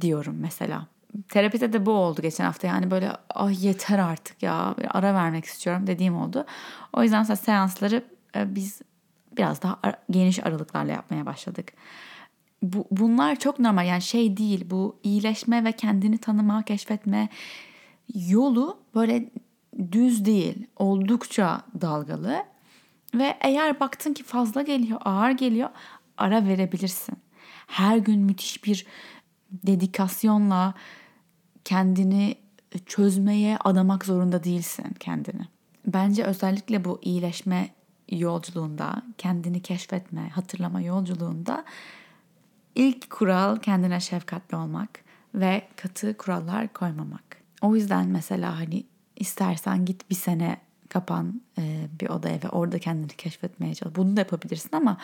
diyorum 0.00 0.36
mesela. 0.40 0.86
Terapide 1.28 1.72
de 1.72 1.86
bu 1.86 1.90
oldu 1.90 2.22
geçen 2.22 2.44
hafta. 2.44 2.66
Yani 2.66 2.90
böyle 2.90 3.12
ah 3.34 3.62
yeter 3.62 3.98
artık 3.98 4.42
ya 4.42 4.74
bir 4.78 4.98
ara 4.98 5.14
vermek 5.14 5.44
istiyorum 5.44 5.86
dediğim 5.86 6.16
oldu. 6.16 6.46
O 6.92 7.02
yüzden 7.02 7.20
mesela 7.20 7.36
seansları 7.36 8.04
e, 8.36 8.54
biz 8.54 8.82
biraz 9.36 9.62
daha 9.62 9.78
geniş 10.10 10.46
aralıklarla 10.46 10.92
yapmaya 10.92 11.26
başladık. 11.26 11.72
Bu, 12.62 12.86
bunlar 12.90 13.36
çok 13.36 13.58
normal 13.58 13.86
yani 13.86 14.02
şey 14.02 14.36
değil 14.36 14.64
bu 14.70 14.98
iyileşme 15.02 15.64
ve 15.64 15.72
kendini 15.72 16.18
tanıma, 16.18 16.62
keşfetme 16.62 17.28
yolu 18.14 18.78
böyle 18.94 19.30
düz 19.92 20.24
değil 20.24 20.66
oldukça 20.76 21.60
dalgalı 21.80 22.44
ve 23.14 23.36
eğer 23.40 23.80
baktın 23.80 24.14
ki 24.14 24.22
fazla 24.22 24.62
geliyor 24.62 25.00
ağır 25.04 25.30
geliyor 25.30 25.70
ara 26.18 26.46
verebilirsin. 26.46 27.16
Her 27.66 27.96
gün 27.96 28.20
müthiş 28.20 28.64
bir 28.64 28.86
dedikasyonla 29.50 30.74
kendini 31.66 32.36
çözmeye 32.86 33.58
adamak 33.64 34.04
zorunda 34.04 34.44
değilsin 34.44 34.96
kendini. 35.00 35.42
Bence 35.86 36.24
özellikle 36.24 36.84
bu 36.84 36.98
iyileşme 37.02 37.68
yolculuğunda, 38.10 39.02
kendini 39.18 39.62
keşfetme, 39.62 40.28
hatırlama 40.28 40.80
yolculuğunda 40.80 41.64
ilk 42.74 43.10
kural 43.10 43.56
kendine 43.56 44.00
şefkatli 44.00 44.56
olmak 44.56 44.90
ve 45.34 45.68
katı 45.76 46.16
kurallar 46.16 46.72
koymamak. 46.72 47.24
O 47.62 47.76
yüzden 47.76 48.08
mesela 48.08 48.58
hani 48.58 48.84
istersen 49.16 49.84
git 49.84 50.10
bir 50.10 50.14
sene 50.14 50.56
kapan 50.88 51.40
e, 51.58 51.86
bir 52.00 52.08
odaya 52.08 52.38
ve 52.44 52.48
orada 52.48 52.78
kendini 52.78 53.08
keşfetmeye 53.08 53.74
çalış. 53.74 53.96
Bunu 53.96 54.16
da 54.16 54.20
yapabilirsin 54.20 54.76
ama 54.76 54.96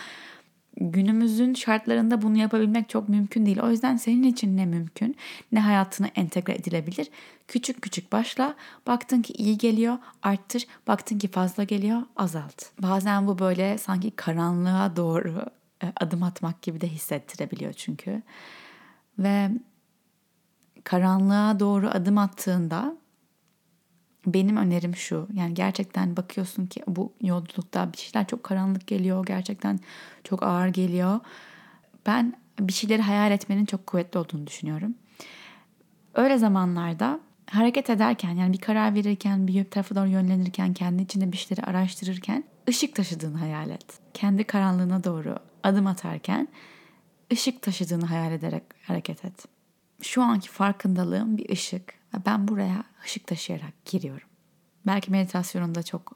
günümüzün 0.76 1.54
şartlarında 1.54 2.22
bunu 2.22 2.36
yapabilmek 2.36 2.88
çok 2.88 3.08
mümkün 3.08 3.46
değil. 3.46 3.60
O 3.62 3.70
yüzden 3.70 3.96
senin 3.96 4.22
için 4.22 4.56
ne 4.56 4.66
mümkün, 4.66 5.16
ne 5.52 5.60
hayatına 5.60 6.06
entegre 6.06 6.54
edilebilir. 6.54 7.10
Küçük 7.48 7.82
küçük 7.82 8.12
başla. 8.12 8.54
Baktın 8.86 9.22
ki 9.22 9.32
iyi 9.32 9.58
geliyor, 9.58 9.98
arttır. 10.22 10.66
Baktın 10.86 11.18
ki 11.18 11.28
fazla 11.28 11.64
geliyor, 11.64 12.02
azalt. 12.16 12.62
Bazen 12.82 13.26
bu 13.26 13.38
böyle 13.38 13.78
sanki 13.78 14.10
karanlığa 14.10 14.96
doğru 14.96 15.46
e, 15.82 15.92
adım 16.00 16.22
atmak 16.22 16.62
gibi 16.62 16.80
de 16.80 16.88
hissettirebiliyor 16.88 17.72
çünkü. 17.72 18.22
Ve 19.18 19.50
karanlığa 20.84 21.60
doğru 21.60 21.88
adım 21.88 22.18
attığında 22.18 22.96
benim 24.26 24.56
önerim 24.56 24.96
şu. 24.96 25.28
Yani 25.32 25.54
gerçekten 25.54 26.16
bakıyorsun 26.16 26.66
ki 26.66 26.82
bu 26.86 27.12
yolculukta 27.20 27.92
bir 27.92 27.98
şeyler 27.98 28.26
çok 28.26 28.42
karanlık 28.42 28.86
geliyor. 28.86 29.26
Gerçekten 29.26 29.80
çok 30.24 30.42
ağır 30.42 30.68
geliyor. 30.68 31.20
Ben 32.06 32.34
bir 32.60 32.72
şeyleri 32.72 33.02
hayal 33.02 33.30
etmenin 33.32 33.64
çok 33.64 33.86
kuvvetli 33.86 34.18
olduğunu 34.18 34.46
düşünüyorum. 34.46 34.94
Öyle 36.14 36.38
zamanlarda 36.38 37.20
hareket 37.50 37.90
ederken 37.90 38.30
yani 38.30 38.52
bir 38.52 38.60
karar 38.60 38.94
verirken, 38.94 39.46
bir 39.46 39.64
tarafa 39.64 39.94
doğru 39.94 40.08
yönlenirken, 40.08 40.74
kendi 40.74 41.02
içinde 41.02 41.32
bir 41.32 41.36
şeyleri 41.36 41.66
araştırırken 41.66 42.44
ışık 42.68 42.94
taşıdığını 42.94 43.38
hayal 43.38 43.70
et. 43.70 43.86
Kendi 44.14 44.44
karanlığına 44.44 45.04
doğru 45.04 45.36
adım 45.62 45.86
atarken 45.86 46.48
ışık 47.32 47.62
taşıdığını 47.62 48.06
hayal 48.06 48.32
ederek 48.32 48.62
hareket 48.82 49.24
et. 49.24 49.46
Şu 50.02 50.22
anki 50.22 50.48
farkındalığım 50.48 51.36
bir 51.36 51.48
ışık 51.50 52.01
ve 52.14 52.18
ben 52.26 52.48
buraya 52.48 52.84
ışık 53.04 53.26
taşıyarak 53.26 53.84
giriyorum. 53.84 54.28
Belki 54.86 55.10
meditasyonunda 55.10 55.82
çok 55.82 56.12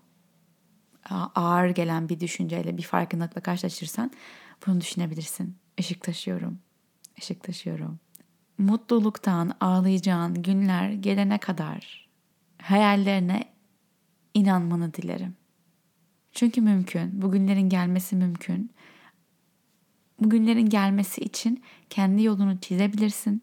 ağır 1.35 1.69
gelen 1.69 2.09
bir 2.09 2.21
düşünceyle 2.21 2.77
bir 2.77 2.83
farkındalıkla 2.83 3.41
karşılaşırsan 3.41 4.11
bunu 4.67 4.81
düşünebilirsin. 4.81 5.57
Işık 5.79 6.03
taşıyorum, 6.03 6.59
ışık 7.19 7.43
taşıyorum. 7.43 7.99
Mutluluktan 8.59 9.53
ağlayacağın 9.61 10.43
günler 10.43 10.91
gelene 10.91 11.39
kadar 11.39 12.09
hayallerine 12.63 13.45
inanmanı 14.35 14.95
dilerim. 14.95 15.37
Çünkü 16.33 16.61
mümkün, 16.61 17.23
bugünlerin 17.23 17.69
gelmesi 17.69 18.17
mümkün. 18.17 18.71
Bugünlerin 20.21 20.69
gelmesi 20.69 21.21
için 21.21 21.63
kendi 21.91 22.23
yolunu 22.23 22.61
çizebilirsin 22.61 23.43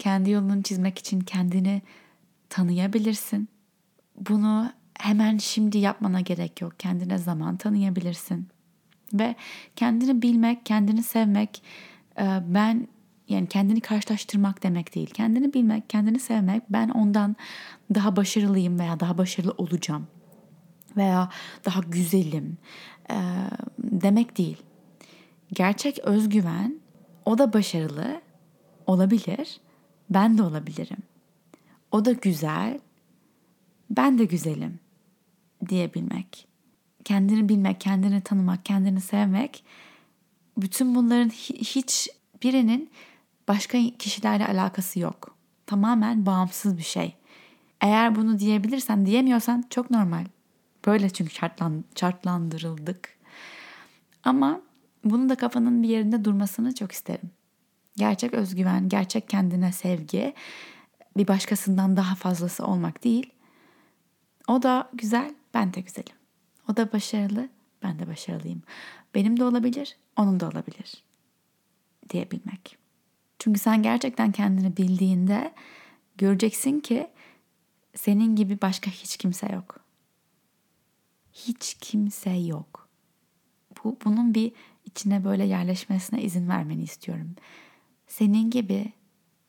kendi 0.00 0.30
yolunu 0.30 0.62
çizmek 0.62 0.98
için 0.98 1.20
kendini 1.20 1.82
tanıyabilirsin. 2.48 3.48
Bunu 4.28 4.72
hemen 4.98 5.38
şimdi 5.38 5.78
yapmana 5.78 6.20
gerek 6.20 6.60
yok. 6.60 6.72
Kendine 6.78 7.18
zaman 7.18 7.56
tanıyabilirsin. 7.56 8.48
Ve 9.12 9.34
kendini 9.76 10.22
bilmek, 10.22 10.66
kendini 10.66 11.02
sevmek 11.02 11.62
e, 12.18 12.40
ben 12.46 12.88
yani 13.28 13.46
kendini 13.46 13.80
karşılaştırmak 13.80 14.62
demek 14.62 14.94
değil. 14.94 15.10
Kendini 15.10 15.54
bilmek, 15.54 15.90
kendini 15.90 16.18
sevmek 16.18 16.62
ben 16.70 16.88
ondan 16.88 17.36
daha 17.94 18.16
başarılıyım 18.16 18.78
veya 18.78 19.00
daha 19.00 19.18
başarılı 19.18 19.54
olacağım 19.58 20.06
veya 20.96 21.28
daha 21.64 21.80
güzelim 21.80 22.58
e, 23.10 23.16
demek 23.78 24.38
değil. 24.38 24.62
Gerçek 25.52 25.98
özgüven 25.98 26.80
o 27.24 27.38
da 27.38 27.52
başarılı 27.52 28.20
olabilir 28.86 29.60
ben 30.10 30.38
de 30.38 30.42
olabilirim. 30.42 31.02
O 31.92 32.04
da 32.04 32.12
güzel, 32.12 32.78
ben 33.90 34.18
de 34.18 34.24
güzelim 34.24 34.78
diyebilmek. 35.68 36.46
Kendini 37.04 37.48
bilmek, 37.48 37.80
kendini 37.80 38.20
tanımak, 38.20 38.64
kendini 38.64 39.00
sevmek 39.00 39.64
bütün 40.56 40.94
bunların 40.94 41.28
hiç 41.28 42.08
birinin 42.42 42.90
başka 43.48 43.78
kişilerle 43.98 44.46
alakası 44.46 45.00
yok. 45.00 45.36
Tamamen 45.66 46.26
bağımsız 46.26 46.78
bir 46.78 46.82
şey. 46.82 47.16
Eğer 47.80 48.14
bunu 48.14 48.38
diyebilirsen, 48.38 49.06
diyemiyorsan 49.06 49.64
çok 49.70 49.90
normal. 49.90 50.24
Böyle 50.86 51.10
çünkü 51.10 51.34
şartlan, 51.34 51.84
şartlandırıldık. 51.96 53.18
Ama 54.24 54.60
bunu 55.04 55.28
da 55.28 55.34
kafanın 55.34 55.82
bir 55.82 55.88
yerinde 55.88 56.24
durmasını 56.24 56.74
çok 56.74 56.92
isterim. 56.92 57.30
Gerçek 57.96 58.34
özgüven, 58.34 58.88
gerçek 58.88 59.28
kendine 59.28 59.72
sevgi 59.72 60.34
bir 61.16 61.28
başkasından 61.28 61.96
daha 61.96 62.14
fazlası 62.14 62.66
olmak 62.66 63.04
değil. 63.04 63.32
O 64.48 64.62
da 64.62 64.90
güzel, 64.92 65.34
ben 65.54 65.74
de 65.74 65.80
güzelim. 65.80 66.16
O 66.68 66.76
da 66.76 66.92
başarılı, 66.92 67.48
ben 67.82 67.98
de 67.98 68.06
başarılıyım. 68.06 68.62
Benim 69.14 69.40
de 69.40 69.44
olabilir, 69.44 69.96
onun 70.16 70.40
da 70.40 70.48
olabilir 70.48 71.04
diyebilmek. 72.10 72.78
Çünkü 73.38 73.60
sen 73.60 73.82
gerçekten 73.82 74.32
kendini 74.32 74.76
bildiğinde 74.76 75.54
göreceksin 76.18 76.80
ki 76.80 77.10
senin 77.94 78.36
gibi 78.36 78.58
başka 78.62 78.90
hiç 78.90 79.16
kimse 79.16 79.52
yok. 79.52 79.80
Hiç 81.32 81.76
kimse 81.80 82.30
yok. 82.30 82.88
Bu 83.84 83.96
bunun 84.04 84.34
bir 84.34 84.52
içine 84.84 85.24
böyle 85.24 85.44
yerleşmesine 85.44 86.22
izin 86.22 86.48
vermeni 86.48 86.82
istiyorum. 86.82 87.36
Senin 88.10 88.50
gibi 88.50 88.92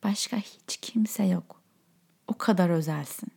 başka 0.03 0.37
hiç 0.37 0.77
kimse 0.77 1.23
yok. 1.23 1.61
O 2.27 2.37
kadar 2.37 2.69
özelsin. 2.69 3.29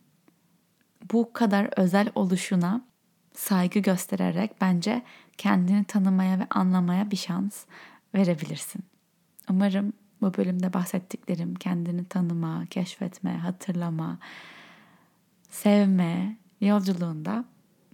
Bu 1.11 1.33
kadar 1.33 1.79
özel 1.79 2.11
oluşuna 2.15 2.85
saygı 3.33 3.79
göstererek 3.79 4.61
bence 4.61 5.01
kendini 5.37 5.83
tanımaya 5.83 6.39
ve 6.39 6.47
anlamaya 6.49 7.11
bir 7.11 7.17
şans 7.17 7.65
verebilirsin. 8.15 8.83
Umarım 9.49 9.93
bu 10.21 10.33
bölümde 10.33 10.73
bahsettiklerim 10.73 11.55
kendini 11.55 12.05
tanıma, 12.05 12.65
keşfetme, 12.65 13.37
hatırlama, 13.37 14.17
sevme 15.49 16.37
yolculuğunda 16.61 17.45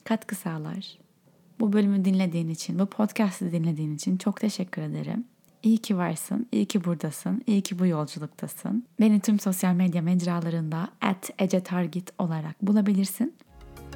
katkı 0.03 0.35
sağlar. 0.35 0.97
Bu 1.59 1.73
bölümü 1.73 2.05
dinlediğin 2.05 2.49
için, 2.49 2.79
bu 2.79 2.85
podcast'ı 2.85 3.51
dinlediğin 3.51 3.95
için 3.95 4.17
çok 4.17 4.39
teşekkür 4.39 4.81
ederim. 4.81 5.30
İyi 5.63 5.77
ki 5.77 5.97
varsın, 5.97 6.47
iyi 6.51 6.65
ki 6.65 6.83
buradasın, 6.83 7.41
iyi 7.47 7.61
ki 7.61 7.79
bu 7.79 7.85
yolculuktasın. 7.85 8.85
Beni 8.99 9.19
tüm 9.19 9.39
sosyal 9.39 9.73
medya 9.73 10.01
mecralarında 10.01 10.87
at 11.01 11.29
ecetargit 11.39 12.11
olarak 12.19 12.61
bulabilirsin. 12.61 13.33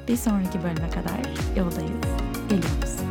Bir 0.08 0.16
sonraki 0.16 0.62
bölüme 0.62 0.90
kadar 0.90 1.20
yoldayız. 1.56 2.06
Geliyoruz. 2.48 3.05